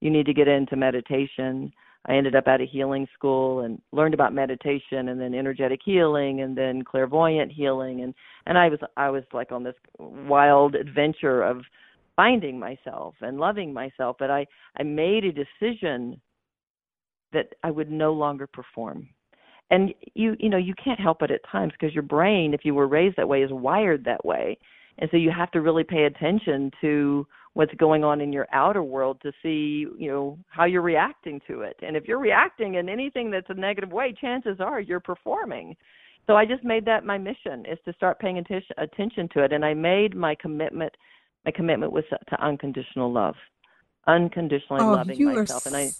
[0.00, 1.72] you need to get into meditation.
[2.06, 6.40] I ended up at a healing school and learned about meditation and then energetic healing
[6.40, 8.14] and then clairvoyant healing and
[8.46, 11.62] and I was I was like on this wild adventure of
[12.18, 14.44] finding myself and loving myself but i
[14.78, 16.20] i made a decision
[17.32, 19.08] that i would no longer perform.
[19.70, 22.74] And you you know you can't help it at times because your brain if you
[22.74, 24.58] were raised that way is wired that way.
[25.00, 28.82] And so you have to really pay attention to what's going on in your outer
[28.82, 31.76] world to see you know how you're reacting to it.
[31.82, 35.76] And if you're reacting in anything that's a negative way chances are you're performing.
[36.26, 39.52] So i just made that my mission is to start paying attention attention to it.
[39.52, 40.94] And i made my commitment
[41.48, 43.34] my commitment was to unconditional love,
[44.06, 45.90] unconditionally oh, loving myself, and I.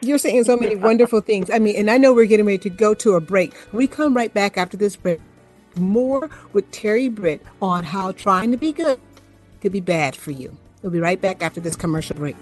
[0.00, 1.50] You're saying so many wonderful things.
[1.50, 3.52] I mean, and I know we're getting ready to go to a break.
[3.74, 5.20] We come right back after this break.
[5.76, 8.98] More with Terri Britt on how trying to be good
[9.60, 10.56] could be bad for you.
[10.80, 12.36] We'll be right back after this commercial break.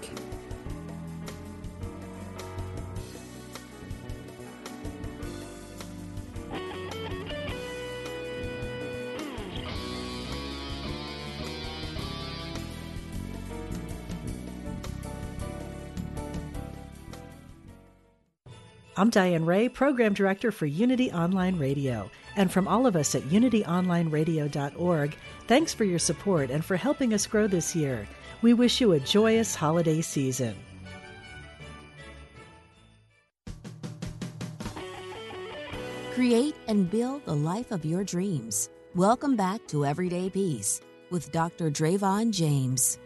[18.99, 22.11] I'm Diane Ray, Program Director for Unity Online Radio.
[22.35, 27.25] And from all of us at unityonlineradio.org, thanks for your support and for helping us
[27.25, 28.05] grow this year.
[28.41, 30.53] We wish you a joyous holiday season.
[36.13, 38.69] Create and build the life of your dreams.
[38.95, 41.71] Welcome back to Everyday Peace with Dr.
[41.71, 42.99] Drayvon James.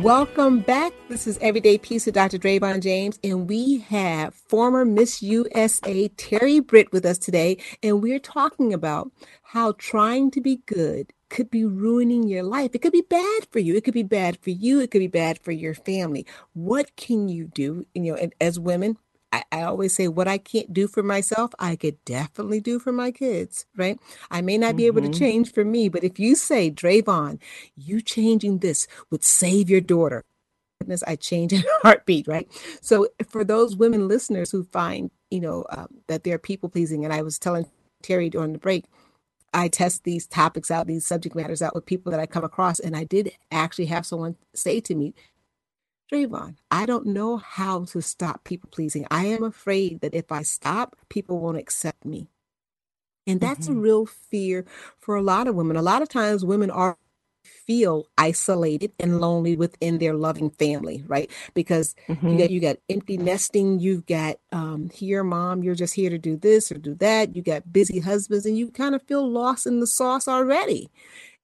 [0.00, 0.94] Welcome back.
[1.10, 2.38] This is Everyday Peace with Dr.
[2.38, 8.18] Drayvon James, and we have former Miss USA Terri Britt with us today, and we're
[8.18, 12.70] talking about how trying to be good could be ruining your life.
[12.72, 13.76] It could be bad for you.
[13.76, 14.80] It could be bad for you.
[14.80, 16.24] It could be bad for your family.
[16.54, 17.84] What can you do?
[17.94, 18.96] You know, as women,
[19.32, 22.92] I, I, always say what I can't do for myself, I could definitely do for
[22.92, 23.98] my kids, right?
[24.30, 24.76] I may not mm-hmm.
[24.76, 25.18] be able to mm-hmm.
[25.18, 27.40] change for me, but if you say, Drayvon,
[27.76, 30.24] you changing this would save your daughter.
[30.80, 32.48] Goodness, I change in a heartbeat, right?
[32.80, 37.14] So for those women listeners who find, you know, um, that they're people pleasing, and
[37.14, 37.66] I was telling
[38.02, 38.84] Terri during the break,
[39.54, 42.80] I test these topics out, these subject matters out with people that I come across,
[42.80, 45.14] and I did actually have someone say to me,
[46.12, 49.06] Drayvon, I don't know how to stop people pleasing.
[49.10, 52.28] I am afraid that if I stop, people won't accept me.
[53.26, 53.78] And that's mm-hmm.
[53.78, 54.66] a real fear
[54.98, 55.76] for a lot of women.
[55.76, 56.98] A lot of times women are
[57.44, 61.30] feel isolated and lonely within their loving family, right?
[61.54, 62.28] Because mm-hmm.
[62.28, 66.18] you got you got empty nesting, you've got um here, mom, you're just here to
[66.18, 67.34] do this or do that.
[67.34, 70.90] You got busy husbands, and you kind of feel lost in the sauce already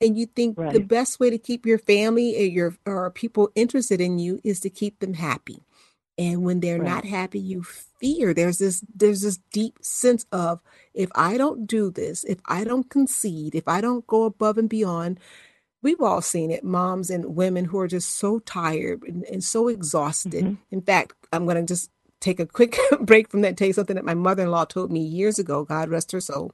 [0.01, 0.73] and you think right.
[0.73, 4.61] the best way to keep your family or your or people interested in you is
[4.61, 5.63] to keep them happy
[6.17, 6.89] and when they're right.
[6.89, 10.61] not happy you fear there's this there's this deep sense of
[10.95, 14.69] if i don't do this if i don't concede if i don't go above and
[14.69, 15.19] beyond
[15.83, 19.69] we've all seen it moms and women who are just so tired and, and so
[19.69, 20.55] exhausted mm-hmm.
[20.71, 23.97] in fact i'm going to just take a quick break from that tell you something
[23.97, 26.53] that my mother-in-law told me years ago god rest her soul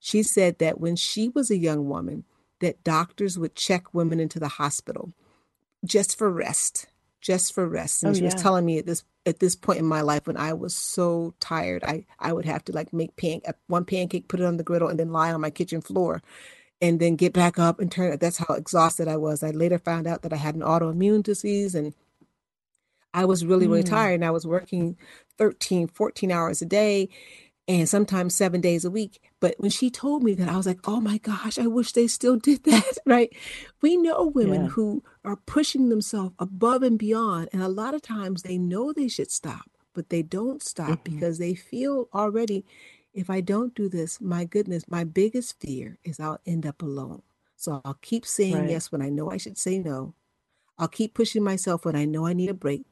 [0.00, 2.24] she said that when she was a young woman
[2.62, 5.12] that doctors would check women into the hospital
[5.84, 6.86] just for rest,
[7.20, 8.02] just for rest.
[8.02, 8.32] And oh, she yeah.
[8.32, 11.34] was telling me at this at this point in my life when I was so
[11.40, 14.62] tired, I I would have to like make pan one pancake, put it on the
[14.62, 16.22] griddle, and then lie on my kitchen floor,
[16.80, 18.16] and then get back up and turn.
[18.18, 19.42] That's how exhausted I was.
[19.42, 21.92] I later found out that I had an autoimmune disease and.
[23.14, 23.90] I was really, really mm.
[23.90, 24.96] tired and I was working
[25.36, 27.10] 13, 14 hours a day
[27.68, 29.20] and sometimes seven days a week.
[29.40, 32.06] But when she told me that, I was like, oh my gosh, I wish they
[32.06, 33.32] still did that, right?
[33.80, 34.68] We know women yeah.
[34.70, 37.48] who are pushing themselves above and beyond.
[37.52, 41.14] And a lot of times they know they should stop, but they don't stop Mm-hmm.
[41.14, 42.64] because they feel already
[43.14, 47.20] if I don't do this, my goodness, my biggest fear is I'll end up alone.
[47.56, 48.70] So I'll keep saying Right.
[48.70, 50.14] yes when I know I should say no.
[50.78, 52.82] I'll keep pushing myself when I know I need a break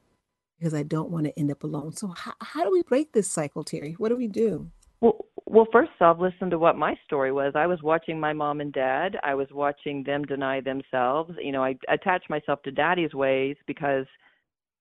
[0.61, 1.93] because I don't want to end up alone.
[1.93, 3.95] So how, how do we break this cycle, Terri?
[3.97, 4.69] What do we do?
[5.01, 7.53] Well, well, first off, listen to what my story was.
[7.55, 9.17] I was watching my mom and dad.
[9.23, 11.33] I was watching them deny themselves.
[11.41, 14.05] You know, I attached myself to daddy's ways because,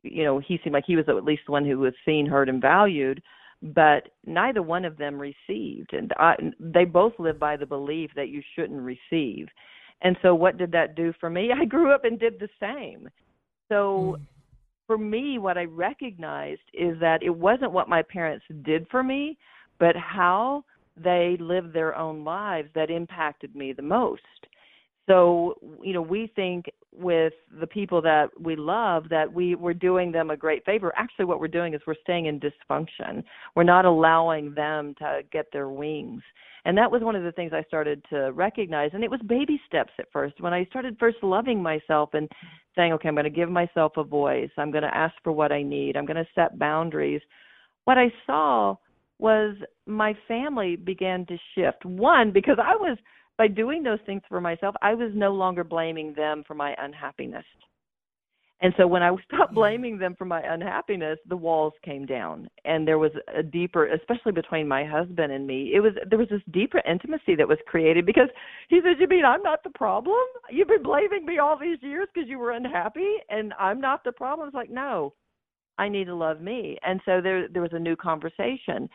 [0.02, 2.50] you know, he seemed like he was at least the one who was seen, heard,
[2.50, 3.22] and valued.
[3.62, 8.28] But neither one of them received, and I, they both live by the belief that
[8.28, 9.48] you shouldn't receive.
[10.02, 11.50] And so, what did that do for me?
[11.58, 13.08] I grew up and did the same.
[13.70, 14.26] So, mm.
[14.90, 19.38] For me, what I recognized is that it wasn't what my parents did for me,
[19.78, 20.64] but how
[20.96, 24.20] they lived their own lives that impacted me the most.
[25.08, 30.10] So, you know, we think with the people that we love that we we're doing
[30.10, 30.92] them a great favor.
[30.96, 33.22] Actually, what we're doing is we're staying in dysfunction.
[33.54, 36.22] We're not allowing them to get their wings.
[36.64, 38.90] And that was one of the things I started to recognize.
[38.92, 40.40] And it was baby steps at first.
[40.40, 42.28] When I started first loving myself and
[42.76, 45.52] saying, okay, I'm going to give myself a voice, I'm going to ask for what
[45.52, 47.20] I need, I'm going to set boundaries.
[47.84, 48.76] What I saw
[49.18, 49.56] was
[49.86, 51.84] my family began to shift.
[51.84, 52.96] One, because I was,
[53.36, 57.44] by doing those things for myself, I was no longer blaming them for my unhappiness.
[58.62, 59.54] And so when I stopped hmm.
[59.54, 64.32] blaming them for my unhappiness, the walls came down and there was a deeper, especially
[64.32, 68.04] between my husband and me, it was there was this deeper intimacy that was created
[68.04, 68.28] because
[68.68, 70.14] he said, "You mean I'm not the problem?
[70.50, 74.12] You've been blaming me all these years because you were unhappy and I'm not the
[74.12, 75.14] problem?" It's like, "No.
[75.78, 78.88] I need to love me." And so there there was a new conversation.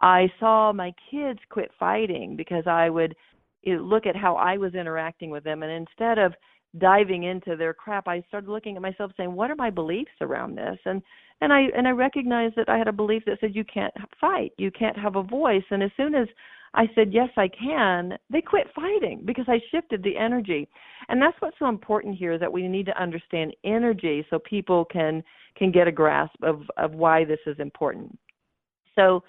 [0.00, 3.14] I saw my kids quit fighting because I would
[3.62, 6.34] you know, look at how I was interacting with them and instead of
[6.78, 10.56] diving into their crap i started looking at myself saying what are my beliefs around
[10.56, 10.78] this?
[10.86, 11.02] And
[11.40, 14.52] and i and i recognized that i had a belief that said you can't fight.
[14.56, 15.64] You can't have a voice.
[15.70, 16.28] And as soon as
[16.74, 20.66] i said yes i can they quit fighting because i shifted the energy.
[21.08, 24.86] And that's what's so important here is that we need to understand energy so people
[24.86, 25.22] can
[25.56, 28.18] can get a grasp of of why this is important.
[28.96, 29.22] So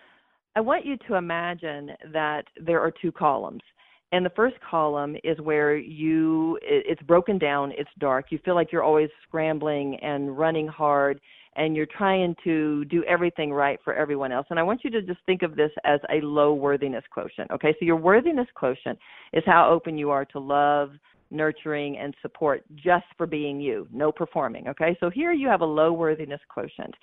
[0.55, 3.61] i want you to imagine that there are two columns
[4.13, 8.27] and the first column is where you it's broken down it's dark.
[8.29, 11.19] You feel like you're always scrambling and running hard
[11.55, 14.45] and you're trying to do everything right for everyone else.
[14.51, 17.73] And i want you to just think of this as a low worthiness quotient okay?
[17.79, 18.99] So your worthiness quotient
[19.33, 20.91] is how open you are to love
[21.31, 24.95] nurturing and support just for being you no performing okay?
[24.99, 26.93] So here you have a low worthiness quotient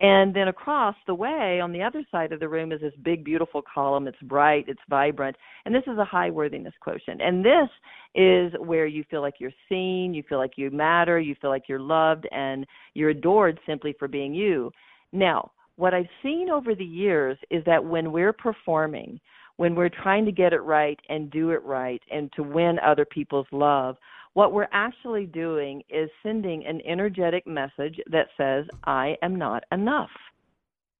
[0.00, 3.22] and then across the way on the other side of the room is this big,
[3.22, 4.08] beautiful column.
[4.08, 7.20] It's bright, it's vibrant, and this is a high worthiness quotient.
[7.20, 7.68] And this
[8.14, 11.68] is where you feel like you're seen, you feel like you matter, you feel like
[11.68, 14.72] you're loved, and you're adored simply for being you.
[15.12, 19.20] Now, what I've seen over the years is that when we're performing,
[19.56, 23.04] when we're trying to get it right and do it right and to win other
[23.04, 23.96] people's love,
[24.34, 30.10] what we're actually doing is sending an energetic message that says, I am not enough.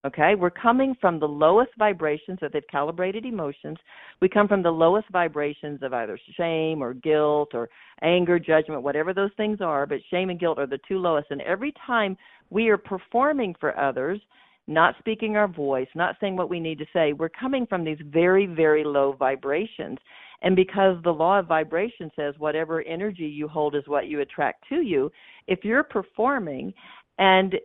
[0.07, 3.77] Okay, we're coming from the lowest vibrations that they've calibrated emotions.
[4.23, 7.69] We come from the lowest vibrations of either shame or guilt or
[8.01, 11.31] anger, judgment, whatever those things are, but shame and guilt are the two lowest.
[11.31, 12.17] And every time
[12.49, 14.19] we are performing for others,
[14.67, 17.99] not speaking our voice, not saying what we need to say, we're coming from these
[18.07, 19.99] very, very low vibrations.
[20.43, 24.65] And because the law of vibration says whatever energy you hold is what you attract
[24.71, 25.11] to you,
[25.47, 26.73] if you're performing
[27.19, 27.57] and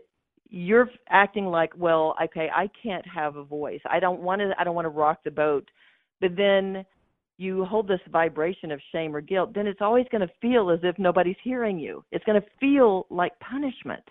[0.50, 3.82] you're acting like, well, okay, I can't have a voice.
[3.90, 5.70] I don't want to I don't want to rock the boat.
[6.22, 6.86] But then
[7.38, 10.80] you hold this vibration of shame or guilt, then it's always going to feel as
[10.84, 12.04] if nobody's hearing you.
[12.12, 14.04] It's going to feel like punishment.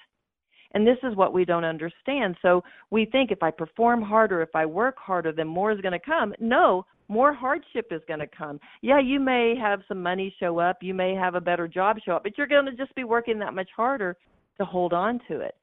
[0.75, 2.37] And this is what we don't understand.
[2.43, 5.93] So we think if I perform harder, if I work harder, then more is going
[5.93, 6.35] to come.
[6.41, 8.59] No, more hardship is going to come.
[8.81, 12.13] Yeah, you may have some money show up, you may have a better job show
[12.13, 14.17] up, but you're going to just be working that much harder
[14.59, 15.55] to hold on to it.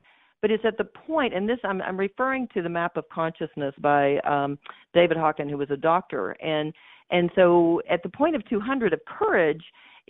[0.42, 3.76] But it's at the point, and this I'm, I'm referring to the map of consciousness
[3.80, 4.58] by um,
[4.94, 6.74] David Hawkins, who was a doctor, and
[7.12, 9.62] and so at the point of 200 of courage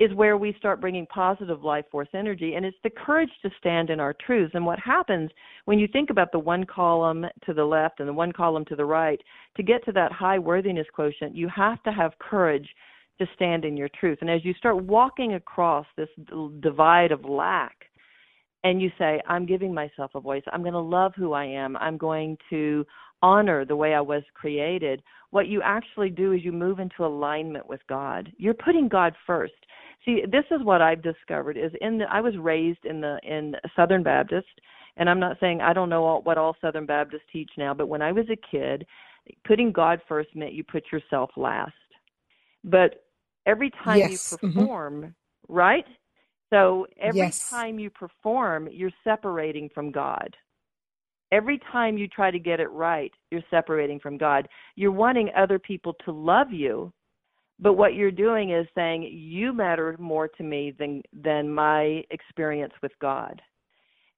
[0.02, 3.92] is where we start bringing positive life force energy, and it's the courage to stand
[3.92, 4.56] in our truths.
[4.56, 5.30] And what happens
[5.66, 8.76] when you think about the one column to the left and the one column to
[8.76, 9.22] the right,
[9.58, 12.68] to get to that high worthiness quotient, you have to have courage
[13.20, 14.18] to stand in your truth.
[14.22, 16.10] And as you start walking across this
[16.62, 17.76] divide of lack,
[18.64, 20.44] and you say, I'm giving myself a voice.
[20.52, 21.76] I'm going to love who I am.
[21.78, 22.86] I'm going to
[23.24, 25.02] honor the way I was created.
[25.32, 28.32] What you actually do is you move into alignment with God.
[28.38, 29.54] You're putting God first.
[30.06, 33.56] See, this is what I've discovered is in the I was raised in the in
[33.76, 34.48] Southern Baptist
[34.98, 37.88] and I'm not saying I don't know all, what all Southern Baptists teach now, but
[37.88, 38.86] when I was a kid,
[39.46, 41.74] putting God first meant you put yourself last.
[42.64, 43.04] But
[43.46, 44.10] every time yes.
[44.32, 44.60] you mm-hmm.
[44.60, 45.54] perform, mm-hmm.
[45.54, 45.86] right?
[46.52, 47.50] So every yes.
[47.50, 50.36] time you perform, you're separating from God.
[51.32, 54.50] Every time you try to get it right, you're separating from God.
[54.76, 56.92] You're wanting other people to love you,
[57.62, 62.74] but what you're doing is saying you matter more to me than than my experience
[62.82, 63.42] with God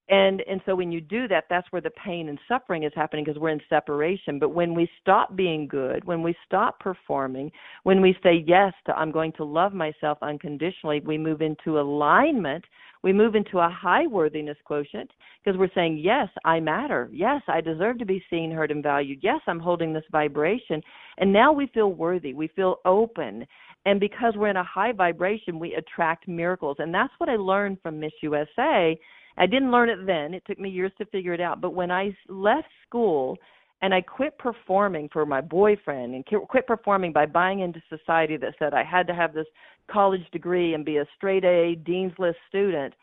[0.10, 3.24] and and so when you do that that's where the pain and suffering is happening
[3.24, 4.38] because we're in separation.
[4.38, 7.52] But when we stop being good when we stop performing
[7.84, 12.66] when we say yes to i'm going to love myself unconditionally we move into alignment.
[13.02, 15.12] We move into a high worthiness quotient
[15.44, 17.10] because we're saying yes i matter.
[17.14, 19.20] Yes i deserve to be seen heard and valued.
[19.22, 20.82] Yes i'm holding this vibration.
[21.18, 22.34] And now we feel worthy.
[22.34, 23.48] We feel open.
[23.86, 26.76] And because we're in a high vibration we attract miracles.
[26.80, 29.00] And that's what i learned from miss usa
[29.38, 30.34] I didn't learn it then.
[30.34, 31.62] It took me years to figure it out.
[31.62, 33.38] But when I left school
[33.82, 38.56] and I quit performing for my boyfriend and quit performing by buying into society that
[38.60, 39.48] said I had to have this
[39.92, 42.94] college degree and be a straight A dean's list student,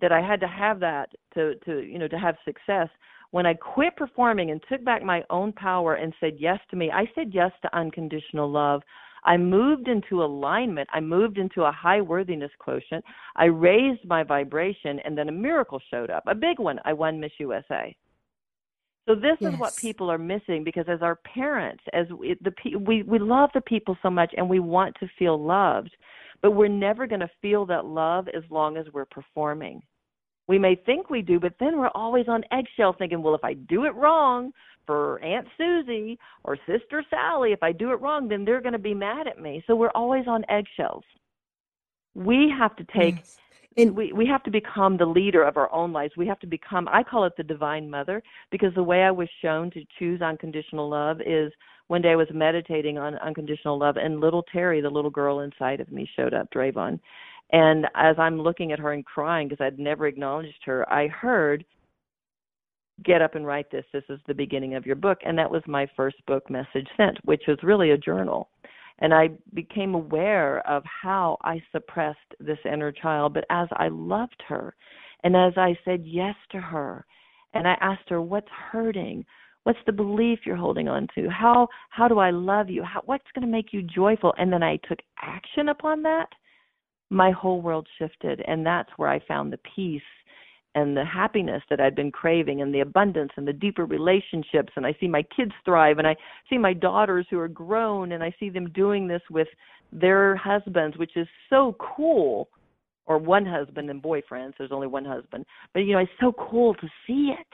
[0.00, 2.88] that I had to have that to to you know to have success.
[3.30, 6.90] When I quit performing and took back my own power and said yes to me,
[6.90, 8.82] I said yes to unconditional love.
[9.26, 10.88] I moved into alignment.
[10.92, 13.04] I moved into a high worthiness quotient.
[13.34, 16.80] I raised my vibration, and then a miracle showed up, a big one.
[16.84, 17.94] I won Miss USA.
[19.08, 19.52] So this yes.
[19.52, 23.50] is what people are missing because as our parents, as we, the we we love
[23.54, 25.96] the people so much and we want to feel loved,
[26.42, 29.80] but we're never going to feel that love as long as we're performing.
[30.48, 33.54] We may think we do, but then we're always on eggshells thinking, well, if I
[33.54, 34.52] do it wrong,
[34.86, 38.78] for Aunt Susie or Sister Sally, if I do it wrong, then they're going to
[38.78, 39.62] be mad at me.
[39.66, 41.04] So we're always on eggshells.
[42.14, 43.38] We have to take yes.
[43.76, 46.16] and we we have to become the leader of our own lives.
[46.16, 49.28] We have to become I call it the divine mother because the way I was
[49.42, 51.52] shown to choose unconditional love is
[51.88, 55.80] one day I was meditating on unconditional love and little Terri, the little girl inside
[55.80, 56.98] of me showed up, Drayvon.
[57.52, 61.64] And as I'm looking at her and crying because I'd never acknowledged her, I heard
[63.04, 63.84] get up and write this.
[63.92, 65.18] This is the beginning of your book.
[65.24, 68.48] And that was my first book, Message Sent, which was really a journal.
[69.00, 73.34] And I became aware of how I suppressed this inner child.
[73.34, 74.74] But as I loved her,
[75.22, 77.04] and as I said yes to her,
[77.52, 79.24] and I asked her, What's hurting?
[79.64, 81.28] What's the belief you're holding on to?
[81.28, 82.84] How how do I love you?
[82.84, 84.32] How, what's going to make you joyful?
[84.38, 86.28] And then I took action upon that.
[87.10, 90.02] My whole world shifted, and that's where I found the peace
[90.76, 94.86] and the happiness that I'd been craving and the abundance and the deeper relationships and
[94.86, 96.14] I see my kids thrive and I
[96.50, 99.48] see my daughters who are grown and I see them doing this with
[99.90, 102.48] their husbands which is so cool.
[103.08, 105.46] Or one husband and boyfriends there's only one husband.
[105.72, 107.46] But you know it's so cool to see it.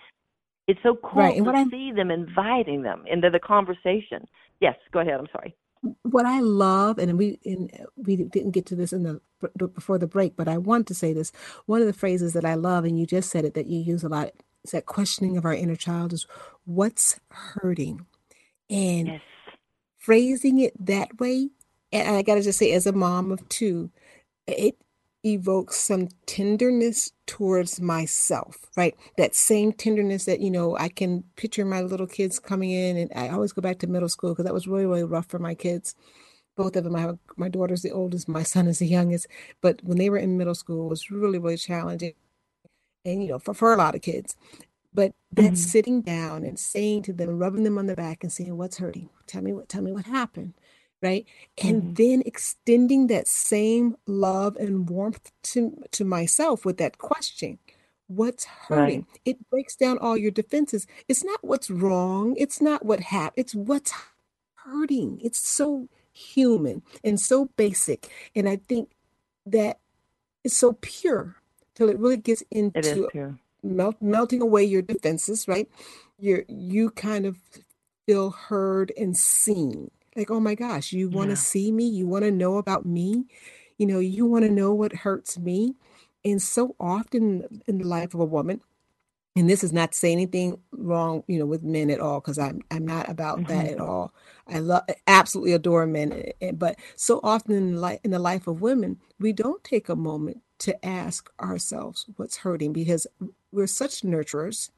[0.67, 1.65] It's so cool right.
[1.65, 4.27] to see them inviting them into the conversation.
[4.61, 5.55] Yes go ahead i'm sorry
[6.03, 9.21] what I love, and we and we didn't get to this in the
[9.57, 11.33] before the break, but I want to say this.
[11.67, 14.05] One of the phrases that I love, and you just said it, that you use
[14.05, 14.31] a lot,
[14.65, 16.27] is that questioning of our inner child is
[16.65, 18.07] what's hurting,
[18.71, 19.21] and yes.
[19.99, 21.51] phrasing it that way.
[21.91, 23.91] And I got to just say, as a mom of two,
[24.47, 24.77] it
[25.25, 28.95] evokes some tenderness towards myself, right?
[29.17, 33.11] That same tenderness that, you know, I can picture my little kids coming in and
[33.15, 35.55] I always go back to middle school because that was really, really rough for my
[35.55, 35.95] kids.
[36.57, 39.27] Both of them, I have, my daughter's the oldest, my son is the youngest.
[39.61, 42.15] But when they were in middle school, it was really, really challenging.
[43.05, 44.37] And, you know, for, for a lot of kids.
[44.93, 45.55] But that mm-hmm.
[45.55, 49.09] sitting down and saying to them, rubbing them on the back and saying, what's hurting?
[49.27, 50.53] Tell me what, tell me what happened
[51.03, 51.27] right?
[51.63, 51.95] And mm-hmm.
[51.95, 57.59] then extending that same love and warmth to to myself with that question
[58.09, 59.07] what's hurting?
[59.09, 59.21] Right.
[59.25, 60.87] it breaks down all your defenses.
[61.09, 62.35] It's not what's wrong.
[62.37, 63.93] It's not what happened it's what's
[64.65, 65.21] hurting.
[65.23, 68.11] It's so human and so basic.
[68.35, 68.91] And i think
[69.47, 69.79] that
[70.45, 71.37] it's so pure
[71.75, 75.69] till it really gets into melt, melting away your defenses right?
[76.19, 77.39] You're you kind of
[78.07, 81.41] feel heard and seen like, oh my gosh, you want to yeah.
[81.41, 81.89] see me?
[81.89, 83.25] You want to know about me?
[83.79, 85.75] You know, you want to know what hurts me?
[86.25, 88.61] And so often in the life of a woman,
[89.35, 92.39] and this is not to say anything wrong, you know, with men at all, because
[92.39, 93.49] I'm I'm not about mm-hmm.
[93.49, 94.13] that at all.
[94.47, 98.47] I love absolutely adore men, eh, eh, but so often in life in the life
[98.47, 103.07] of women, we don't take a moment to ask ourselves what's hurting because
[103.51, 104.71] we're such nurturers.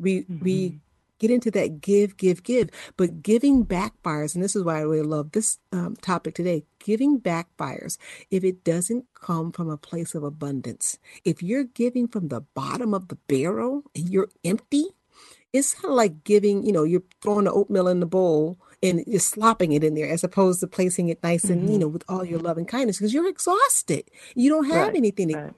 [0.00, 0.42] We mm-hmm.
[0.42, 0.80] we
[1.22, 2.68] get into that give, give, give.
[2.96, 7.20] But giving backfires, and this is why I really love this um, topic today giving
[7.20, 7.96] backfires
[8.28, 10.98] if it doesn't come from a place of abundance.
[11.24, 14.86] If you're giving from the bottom of the barrel and you're empty,
[15.52, 19.04] it's kind of like giving, you know, you're throwing the oatmeal in the bowl and
[19.06, 21.52] you're slopping it in there as opposed to placing it nice mm-hmm.
[21.52, 21.80] and, you mm-hmm.
[21.82, 24.10] know, with all your love and kindness because you're exhausted.
[24.34, 25.54] You don't have right, anything to right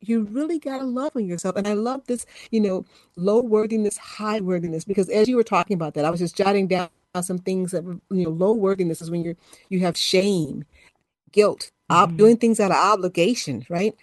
[0.00, 1.56] you really got to love on yourself.
[1.56, 2.84] And I love this, you know,
[3.16, 6.66] low worthiness, high worthiness, because as you were talking about that, I was just jotting
[6.68, 6.88] down
[7.20, 9.36] some things that, you know, low worthiness is when you're,
[9.68, 10.64] you have shame,
[11.32, 12.02] guilt, mm-hmm.
[12.02, 13.94] ob- doing things out of obligation, right?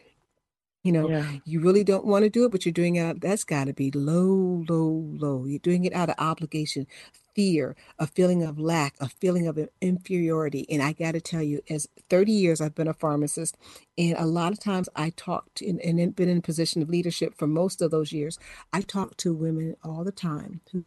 [0.83, 1.31] You know, yeah.
[1.45, 3.21] you really don't want to do it, but you're doing it.
[3.21, 5.45] That's got to be low, low, low.
[5.45, 6.87] You're doing it out of obligation,
[7.35, 10.65] fear, a feeling of lack, a feeling of inferiority.
[10.69, 13.57] And I got to tell you, as 30 years I've been a pharmacist,
[13.97, 17.35] and a lot of times I talked and, and been in a position of leadership
[17.35, 18.39] for most of those years.
[18.73, 20.85] I talk to women all the time who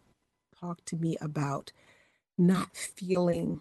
[0.61, 1.73] talk to me about
[2.39, 3.61] not feeling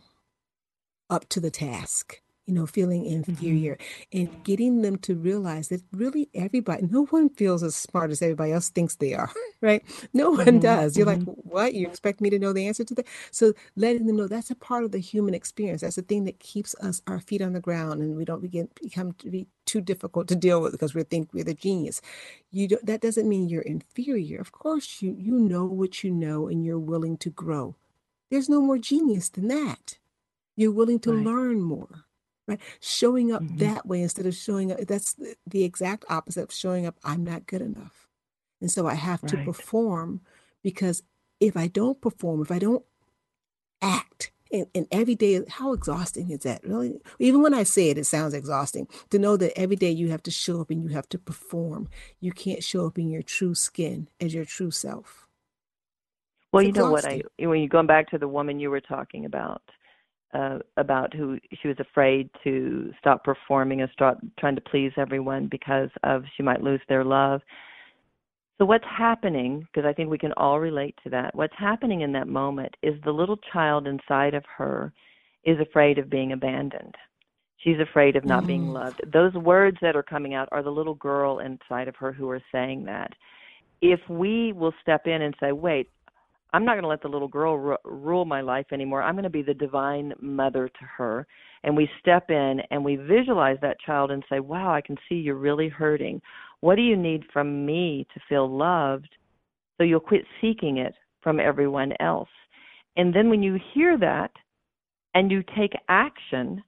[1.09, 3.31] up to the task you know, feeling mm-hmm.
[3.31, 4.17] inferior mm-hmm.
[4.19, 8.51] and getting them to realize that really everybody, no one feels as smart as everybody
[8.51, 9.31] else thinks they are,
[9.61, 9.83] right?
[10.13, 10.59] No one mm-hmm.
[10.59, 10.97] does.
[10.97, 11.29] You're mm-hmm.
[11.29, 11.73] like, what?
[11.73, 13.07] You expect me to know the answer to that?
[13.31, 15.81] So letting them know that's a part of the human experience.
[15.81, 18.69] That's the thing that keeps us, our feet on the ground and we don't begin
[18.81, 22.01] become to be too difficult to deal with because we think we're the genius.
[22.51, 24.39] You don't, that doesn't mean you're inferior.
[24.39, 27.75] Of course, you, you know what you know and you're willing to grow.
[28.29, 29.97] There's no more genius than that.
[30.55, 31.25] You're willing to right.
[31.25, 32.04] learn more
[32.47, 32.59] right?
[32.79, 33.57] Showing up mm-hmm.
[33.57, 35.15] that way instead of showing up, that's
[35.47, 38.07] the exact opposite of showing up, I'm not good enough.
[38.61, 39.31] And so I have right.
[39.31, 40.21] to perform
[40.63, 41.03] because
[41.39, 42.83] if I don't perform, if I don't
[43.81, 46.63] act, and, and every day, how exhausting is that?
[46.63, 46.99] Really?
[47.19, 50.23] Even when I say it, it sounds exhausting to know that every day you have
[50.23, 51.89] to show up and you have to perform.
[52.19, 55.27] You can't show up in your true skin as your true self.
[56.51, 58.81] Well, it's you know what I when you going back to the woman you were
[58.81, 59.61] talking about,
[60.33, 65.47] uh, about who she was afraid to stop performing and stop trying to please everyone
[65.49, 67.41] because of she might lose their love.
[68.57, 71.35] So what's happening because I think we can all relate to that.
[71.35, 74.93] What's happening in that moment is the little child inside of her
[75.43, 76.95] is afraid of being abandoned.
[77.57, 78.47] She's afraid of not mm.
[78.47, 79.01] being loved.
[79.11, 82.41] Those words that are coming out are the little girl inside of her who are
[82.51, 83.11] saying that.
[83.81, 85.89] If we will step in and say, "Wait,
[86.53, 89.01] I'm not going to let the little girl r- rule my life anymore.
[89.01, 91.27] I'm going to be the divine mother to her.
[91.63, 95.15] And we step in and we visualize that child and say, Wow, I can see
[95.15, 96.21] you're really hurting.
[96.61, 99.09] What do you need from me to feel loved?
[99.77, 102.29] So you'll quit seeking it from everyone else.
[102.97, 104.31] And then when you hear that
[105.13, 106.63] and you take action,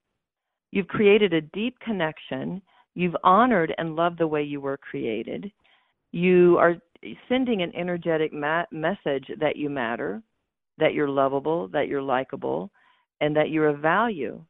[0.71, 2.61] you've created a deep connection.
[2.95, 5.51] You've honored and loved the way you were created.
[6.17, 6.77] You are
[7.29, 10.23] sending an energetic ma- message that you matter,
[10.79, 12.71] that you're lovable, that you're likable,
[13.21, 14.41] and that you're of value.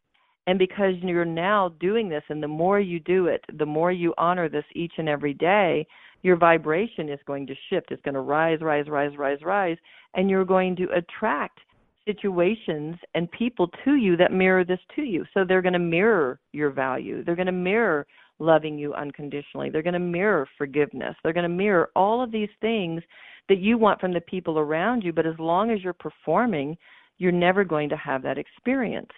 [0.47, 4.13] And because you're now doing this, and the more you do it, the more you
[4.17, 5.85] honor this each and every day,
[6.21, 7.91] your vibration is going to shift.
[7.91, 9.77] It's going to rise, rise, rise, rise, rise,
[10.13, 11.59] and you're going to attract
[12.05, 15.25] situations and people to you that mirror this to you.
[15.33, 17.25] So they're going to mirror your value.
[17.25, 18.07] They're going to mirror
[18.39, 19.69] loving you unconditionally.
[19.69, 21.15] They're going to mirror forgiveness.
[21.23, 23.01] They're going to mirror all of these things
[23.49, 25.13] that you want from the people around you.
[25.13, 26.77] But as long as you're performing,
[27.17, 29.11] you're never going to have that experience.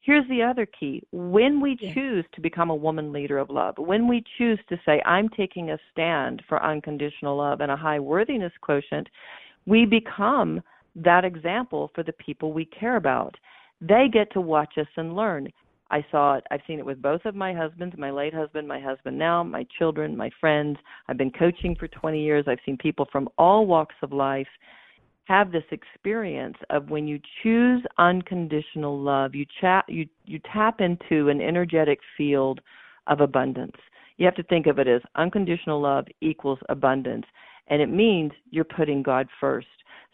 [0.00, 1.02] Here's the other key.
[1.12, 5.00] When we choose to become a woman leader of love, when we choose to say,
[5.06, 9.08] I'm taking a stand for unconditional love and a high worthiness quotient,
[9.64, 10.60] we become
[10.96, 13.36] that example for the people we care about.
[13.80, 15.48] They get to watch us and learn.
[15.92, 16.44] I saw it.
[16.50, 19.66] I've seen it with both of my husbands, my late husband, my husband now, my
[19.78, 20.78] children, my friends.
[21.06, 22.46] I've been coaching for 20 years.
[22.48, 24.48] I've seen people from all walks of life
[25.24, 31.28] have this experience of when you choose unconditional love, you chat you you tap into
[31.28, 32.60] an energetic field
[33.06, 33.76] of abundance.
[34.16, 37.26] You have to think of it as unconditional love equals abundance,
[37.68, 39.66] and it means you're putting God first.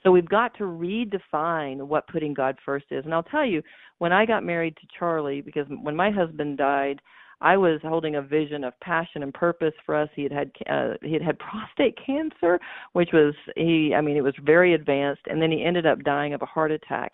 [0.03, 3.05] So we've got to redefine what putting God first is.
[3.05, 3.63] And I'll tell you,
[3.99, 7.01] when I got married to Charlie, because when my husband died,
[7.41, 10.09] I was holding a vision of passion and purpose for us.
[10.15, 12.59] He had had uh, he had had prostate cancer,
[12.93, 13.95] which was he.
[13.97, 16.73] I mean, it was very advanced, and then he ended up dying of a heart
[16.73, 17.13] attack.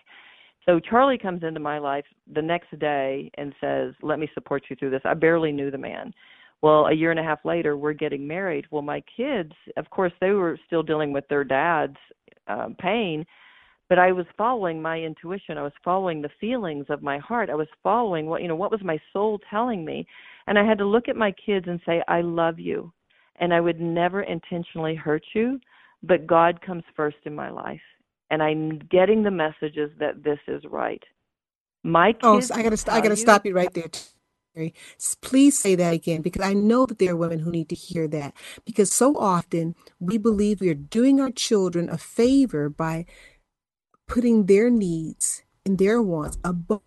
[0.64, 4.76] So Charlie comes into my life the next day and says, "Let me support you
[4.76, 6.14] through this." I barely knew the man.
[6.64, 8.64] Well, a year and a half later, we're getting married.
[8.70, 11.98] Well, my kids, of course, they were still dealing with their dad's
[12.48, 13.26] um, pain,
[13.90, 15.58] but I was following my intuition.
[15.58, 17.50] I was following the feelings of my heart.
[17.50, 20.06] I was following what you know what was my soul telling me,
[20.46, 22.90] and I had to look at my kids and say, "I love you,"
[23.40, 25.60] and I would never intentionally hurt you,
[26.02, 27.84] but God comes first in my life,
[28.30, 31.02] and I'm getting the messages that this is right.
[31.82, 33.90] My Oh, kids so I gotta, I gotta you stop you right there.
[35.22, 38.08] Please say that again because I know that there are women who need to hear
[38.08, 38.34] that.
[38.64, 43.06] Because so often we believe we are doing our children a favor by
[44.08, 46.82] putting their needs and their wants above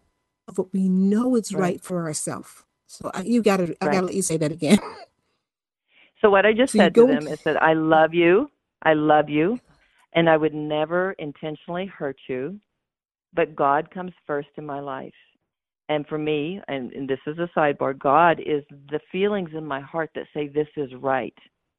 [0.55, 1.59] what we know is Right.
[1.59, 2.63] right for ourselves.
[2.87, 3.93] So I, you gotta, I Right.
[3.95, 4.79] gotta let you say that again.
[6.21, 8.49] So what I just So said to them is that I love you,
[8.83, 9.59] I love you,
[10.13, 12.59] and I would never intentionally hurt you,
[13.33, 15.13] but God comes first in my life.
[15.89, 19.79] And for me, and, and this is a sidebar, God is the feelings in my
[19.79, 21.33] heart that say this is right,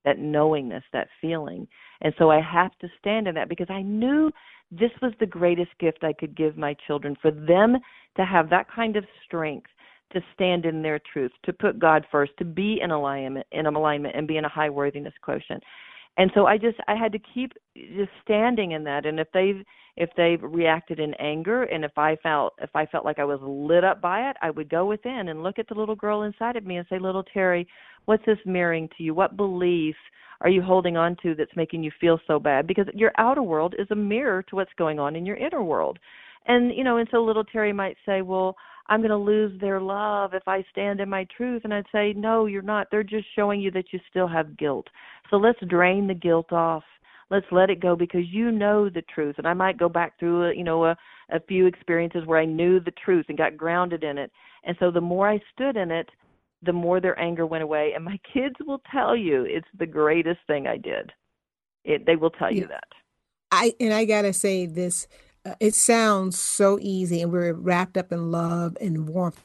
[0.04, 1.68] that knowingness, that feeling.
[2.00, 4.30] And so I have to stand in that because I knew
[4.70, 7.76] this was the greatest gift I could give my children for them
[8.16, 9.70] to have that kind of strength
[10.12, 14.16] to stand in their truth, to put God first, to be in alignment, in alignment,
[14.16, 15.62] and be in a high worthiness quotient.
[16.18, 19.06] And so I just I had to keep just standing in that.
[19.06, 19.64] And if they've
[19.96, 23.38] if they've reacted in anger, and if I felt if I felt like I was
[23.42, 26.56] lit up by it, I would go within and look at the little girl inside
[26.56, 27.66] of me and say, "Little Terri,
[28.06, 29.14] what's this mirroring to you?
[29.14, 29.96] What belief
[30.40, 32.66] are you holding on to that's making you feel so bad?
[32.66, 36.00] Because your outer world is a mirror to what's going on in your inner world."
[36.46, 38.56] And you know, and so little Terri might say, "Well."
[38.89, 41.62] I'm going to lose their love if I stand in my truth.
[41.64, 42.89] And I'd say, no, you're not.
[42.91, 44.86] They're just showing you that you still have guilt.
[45.30, 46.84] So let's drain the guilt off.
[47.30, 49.34] Let's let it go because you know the truth.
[49.36, 50.97] And I might go back through, a, you know, a,
[51.30, 54.32] a few experiences where I knew the truth and got grounded in it.
[54.64, 56.09] And so the more I stood in it,
[56.62, 57.93] the more their anger went away.
[57.95, 61.12] And my kids will tell you it's the greatest thing I did.
[61.84, 62.89] It, they will tell you that.
[63.51, 65.07] I and I gotta say this.
[65.49, 69.42] Uh, it sounds so easy, and we're wrapped up in love and warmth.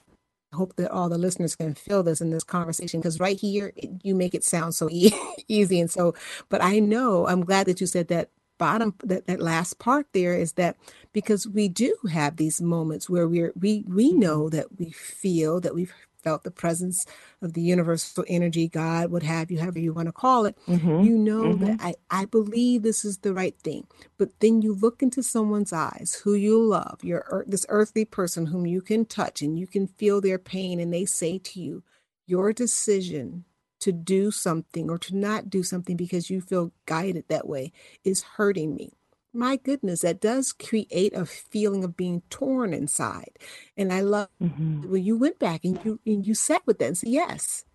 [0.52, 3.72] I hope that all the listeners can feel this in this conversation because right here
[3.78, 5.14] it, you make it sound so e-
[5.48, 6.14] easy and so.
[6.50, 8.30] But I know I'm glad that you said that
[8.60, 10.78] bottom that that last part there is that
[11.14, 15.74] because we do have these moments where we're we we know that we feel that
[15.74, 15.94] we've
[16.24, 17.06] felt the presence
[17.42, 21.04] of the universal energy, God, what have you, however you want to call it Mm-hmm.
[21.04, 23.88] you know that I, I believe this is the right thing.
[24.18, 28.66] But then you look into someone's eyes who you love your this earthly person whom
[28.66, 31.84] you can touch and you can feel their pain and they say to you
[32.26, 33.46] your decision
[33.82, 37.72] to do something or to not do something because you feel guided that way
[38.06, 38.94] is hurting me
[39.34, 43.32] my goodness that does create a feeling of being torn inside
[43.76, 44.90] and i love Mm-hmm.
[44.92, 47.66] when you went back and you and you sat with that and said yes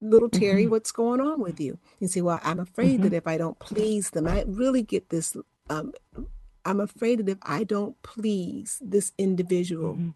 [0.00, 0.70] little Terri, Mhm.
[0.70, 1.78] what's going on with you?
[2.00, 5.36] You say, well, I'm afraid that if I don't please them, I really get this.
[5.70, 5.92] Um,
[6.64, 10.14] I'm afraid that if I don't please this individual, Mhm.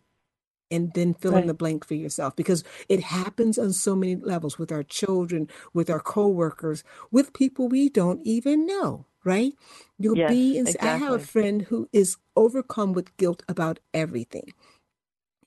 [0.73, 4.59] and then fill in the blank for yourself because it happens on so many levels
[4.59, 6.83] with our children, with our coworkers,
[7.13, 9.55] with people we don't even know, right?
[9.99, 14.55] You'll Yes, be in, I have a friend who is overcome with guilt about everything.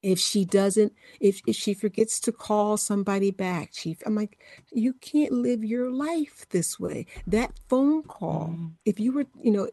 [0.02, 4.40] If she doesn't if, if she forgets to call somebody back she i'm like
[4.72, 7.06] you can't live your life this way.
[7.28, 8.78] That phone call Mhm.
[8.86, 9.70] if you were you know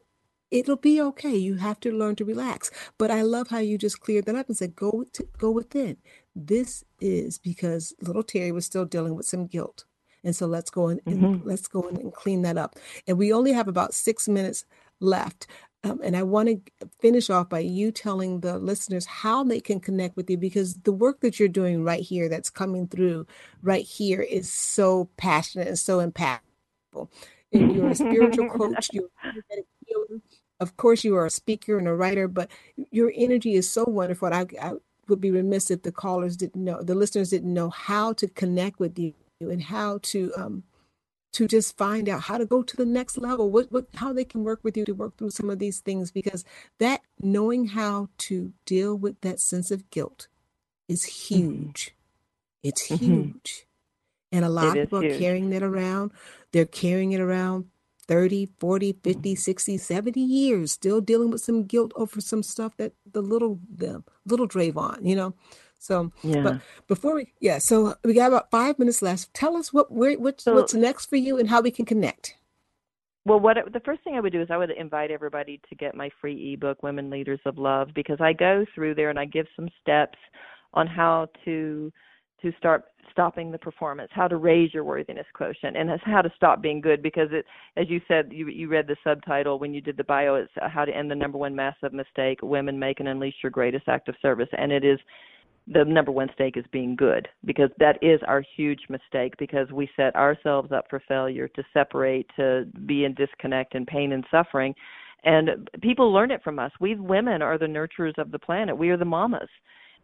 [0.51, 1.37] it'll be okay.
[1.37, 2.71] You have to learn to relax.
[2.99, 5.99] But i love how you just cleared that up and said go to, go within.
[6.35, 9.85] This is because little terri was still dealing with some guilt
[10.27, 11.43] and so let's go in and Mhm.
[11.47, 12.77] let's go in and clean that up
[13.09, 14.67] and we only have about six minutes
[15.01, 15.49] left
[15.85, 19.81] um, and I want to finish off by you telling the listeners how they can
[19.81, 23.27] connect with you because the work that you're doing right here, that's coming through
[23.63, 27.09] right here, is so passionate and so impactful.
[27.53, 29.11] And you're a spiritual coach, you're
[29.53, 29.65] a.
[30.61, 32.51] Of course, you are a speaker and a writer, but
[32.91, 34.33] your energy is so wonderful.
[34.33, 34.73] I, I
[35.09, 38.81] would be remiss if the callers didn't know, the listeners didn't know how to connect
[38.81, 40.63] with you and how to um,
[41.33, 44.25] to just find out how to go to the next level what, what how they
[44.25, 46.45] can work with you to work through some of these things because
[46.79, 50.29] that knowing how to deal with that sense of guilt
[50.89, 51.95] is huge.
[52.63, 52.99] It's Mhm.
[52.99, 53.67] huge.
[54.33, 56.13] And a lot of people are carrying that around.
[56.53, 57.67] They're carrying it around
[58.09, 62.93] 30 40 50 60 70 years still dealing with some guilt over some stuff that
[63.11, 65.35] the little the little Drayvon you know
[65.87, 66.43] so Yeah.
[66.43, 70.15] but before we yeah so we got about five minutes left tell us what where
[70.19, 72.37] what's, So- what's next for you and how we can connect
[73.25, 75.97] Well, what the first thing I would do is I would invite everybody to get
[75.97, 79.47] my free ebook, Women Leaders of Love, because I go through there and I give
[79.57, 80.19] some steps
[80.75, 81.93] on how to
[82.43, 86.61] to start stopping the performance, how to raise your worthiness quotient, and how to stop
[86.63, 87.03] being good.
[87.03, 90.37] Because it, as you said, you you read the subtitle when you did the bio.
[90.37, 93.89] It's how to end the number one massive mistake women make and unleash your greatest
[93.89, 95.01] act of service, and it is
[95.69, 99.89] the number one stake is being good because that is our huge mistake because we
[99.97, 104.75] set ourselves up for failure to separate to be in disconnect and pain and suffering
[105.25, 106.71] And people learn it from us.
[106.81, 108.79] We women are the nurturers of the planet.
[108.79, 109.49] We are the mamas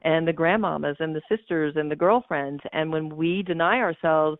[0.02, 2.62] and the grandmamas and the sisters and the girlfriends.
[2.72, 4.38] And when we deny ourselves,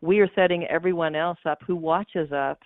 [0.00, 2.56] we are setting everyone else up who watches us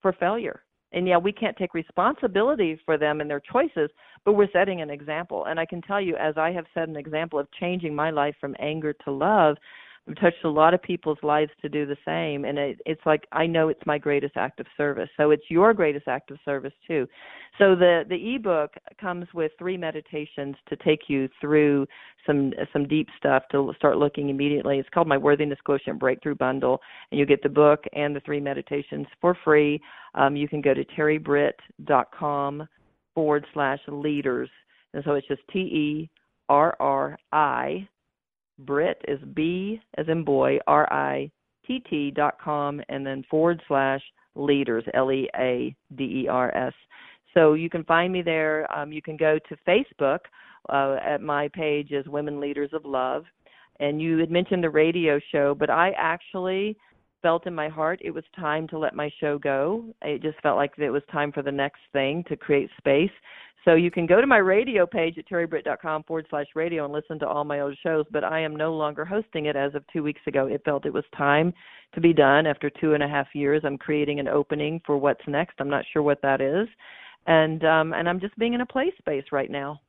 [0.00, 0.62] for failure.
[0.92, 3.90] And yeah, we can't take responsibility for them and their choices,
[4.24, 5.44] but we're setting an example.
[5.46, 8.34] And I can tell you, as I have set an example of changing my life
[8.40, 9.56] from anger to love,
[10.08, 13.26] I've touched a lot of people's lives to do the same, and it, it's like
[13.32, 15.08] I know it's my greatest act of service.
[15.16, 17.08] So it's your greatest act of service too.
[17.58, 21.86] So the the ebook comes with three meditations to take you through
[22.24, 24.78] some some deep stuff to start looking immediately.
[24.78, 26.80] It's called my Worthiness Quotient Breakthrough Bundle,
[27.10, 29.80] and you get the book and the three meditations for free.
[30.14, 32.68] Um, you can go to terribritt.com
[33.14, 34.50] forward slash leaders,
[34.94, 36.10] and so it's just T E
[36.48, 37.88] R R I
[38.60, 41.30] Britt is B as in boy, R I
[41.66, 44.02] T T dot com, and then forward slash
[44.34, 46.72] leaders, L E A D E R S.
[47.34, 48.66] So you can find me there.
[48.74, 50.20] Um, you can go to Facebook
[50.68, 53.24] uh, at my page as Women Leaders of Love.
[53.78, 56.78] And you had mentioned the radio show, but I actually
[57.20, 59.84] felt in my heart it was time to let my show go.
[60.00, 63.10] It just felt like it was time for the next thing to create space.
[63.66, 67.18] So you can go to my radio page at terribritt.com forward slash radio and listen
[67.18, 70.04] to all my old shows, but I am no longer hosting it as of two
[70.04, 70.46] weeks ago.
[70.46, 71.52] It felt it was time
[71.94, 73.62] to be done after two and a half years.
[73.64, 75.54] I'm creating an opening for what's next.
[75.58, 76.68] I'm not sure what that is.
[77.26, 79.80] And um and I'm just being in a play space right now.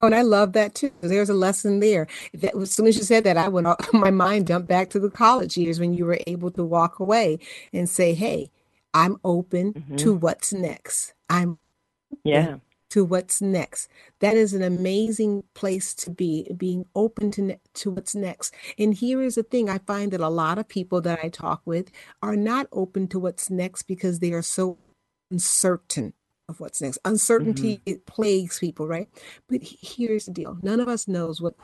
[0.00, 0.92] Oh, and I love that too.
[1.00, 2.06] There's a lesson there.
[2.32, 3.66] That, as soon as you said that, I went.
[3.92, 7.40] My mind jumped back to the college years when you were able to walk away
[7.72, 8.52] and say, "Hey,
[8.94, 9.96] I'm open mm-hmm.
[9.96, 11.14] to what's next.
[11.28, 11.58] I'm
[12.24, 12.56] yeah
[12.90, 13.88] to what's next.
[14.20, 18.54] That is an amazing place to be, being open to ne- to what's next.
[18.78, 21.62] And here is the thing: I find that a lot of people that I talk
[21.64, 21.90] with
[22.22, 24.78] are not open to what's next because they are so
[25.30, 26.14] uncertain
[26.48, 26.98] of what's next.
[27.04, 27.90] Uncertainty mm-hmm.
[27.90, 29.08] it plagues people, right?
[29.48, 31.54] But here's the deal: none of us knows what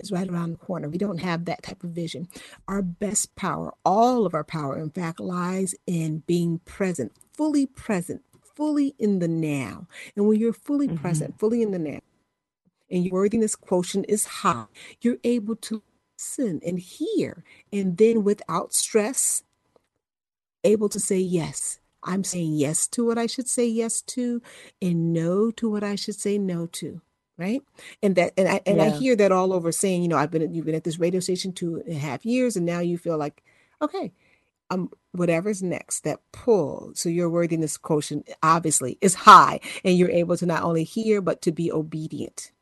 [0.00, 0.88] is right around the corner.
[0.88, 2.28] We don't have that type of vision.
[2.66, 8.22] Our best power, all of our power, in fact, lies in being present, fully present
[8.54, 9.86] fully in the now.
[10.16, 10.96] And when you're fully mm-hmm.
[10.98, 12.00] present, fully in the now,
[12.90, 14.66] and your worthiness quotient is high,
[15.00, 15.82] you're able to
[16.18, 17.44] listen and hear.
[17.72, 19.42] And then without stress,
[20.64, 21.78] able to say yes.
[22.04, 24.42] I'm saying yes to what I should say yes to
[24.80, 27.00] and no to what I should say no to.
[27.38, 27.62] Right.
[28.02, 28.84] And that and I and yeah.
[28.84, 31.20] I hear that all over saying, you know, I've been you've been at this radio
[31.20, 33.42] station two and a half years and now you feel like,
[33.80, 34.12] okay,
[34.70, 36.92] um, whatever's next, that pull.
[36.94, 41.42] So your worthiness quotient obviously is high, and you're able to not only hear but
[41.42, 42.52] to be obedient.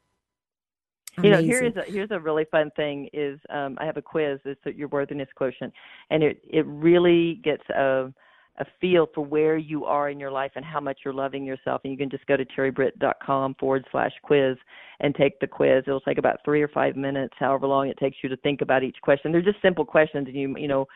[1.17, 1.31] Amazing.
[1.31, 4.03] You know, here is a, here's a really fun thing: is um, I have a
[4.03, 4.39] quiz.
[4.45, 5.73] It's your worthiness quotient,
[6.11, 8.13] and it it really gets a
[8.59, 11.81] a feel for where you are in your life and how much you're loving yourself.
[11.83, 14.57] And you can just go to terribritt.com forward slash quiz
[15.01, 15.85] and take the quiz.
[15.87, 18.83] It'll take about three or five minutes, however long it takes you to think about
[18.83, 19.33] each question.
[19.33, 20.87] They're just simple questions, and you you know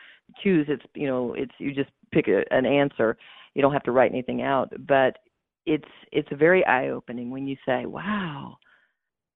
[0.43, 0.67] choose.
[0.69, 3.17] It's you know it's you just pick a, an answer.
[3.53, 5.17] You don't have to write anything out, but
[5.65, 8.57] it's it's very eye opening when you say, "Wow,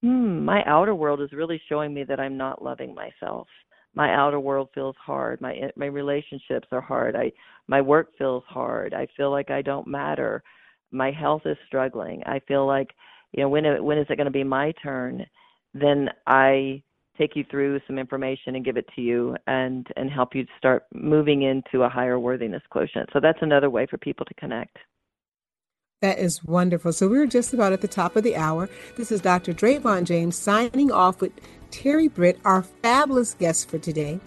[0.02, 3.48] hmm, my outer world is really showing me that I'm not loving myself."
[3.96, 7.32] my outer world feels hard my my relationships are hard i
[7.68, 10.44] my work feels hard i feel like i don't matter
[10.92, 12.90] my health is struggling i feel like
[13.32, 15.26] you know when when is it going to be my turn
[15.74, 16.82] then i
[17.20, 20.86] take you through some information and give it to you and and help you start
[20.94, 24.78] moving into a higher worthiness quotient so that's another way for people to connect
[26.02, 26.94] that is wonderful.
[26.94, 28.70] So we're just about at the top of the hour.
[28.96, 29.54] This is Dr.
[29.54, 31.34] Drayvon James signing off with
[31.72, 34.22] Terri Britt, our fabulous guest for today.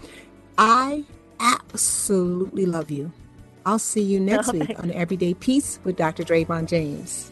[0.59, 1.05] I
[1.41, 3.11] absolutely love you.
[3.65, 6.25] I'll see you next oh, week on Everyday Peace with Dr.
[6.25, 7.32] Drayvon James.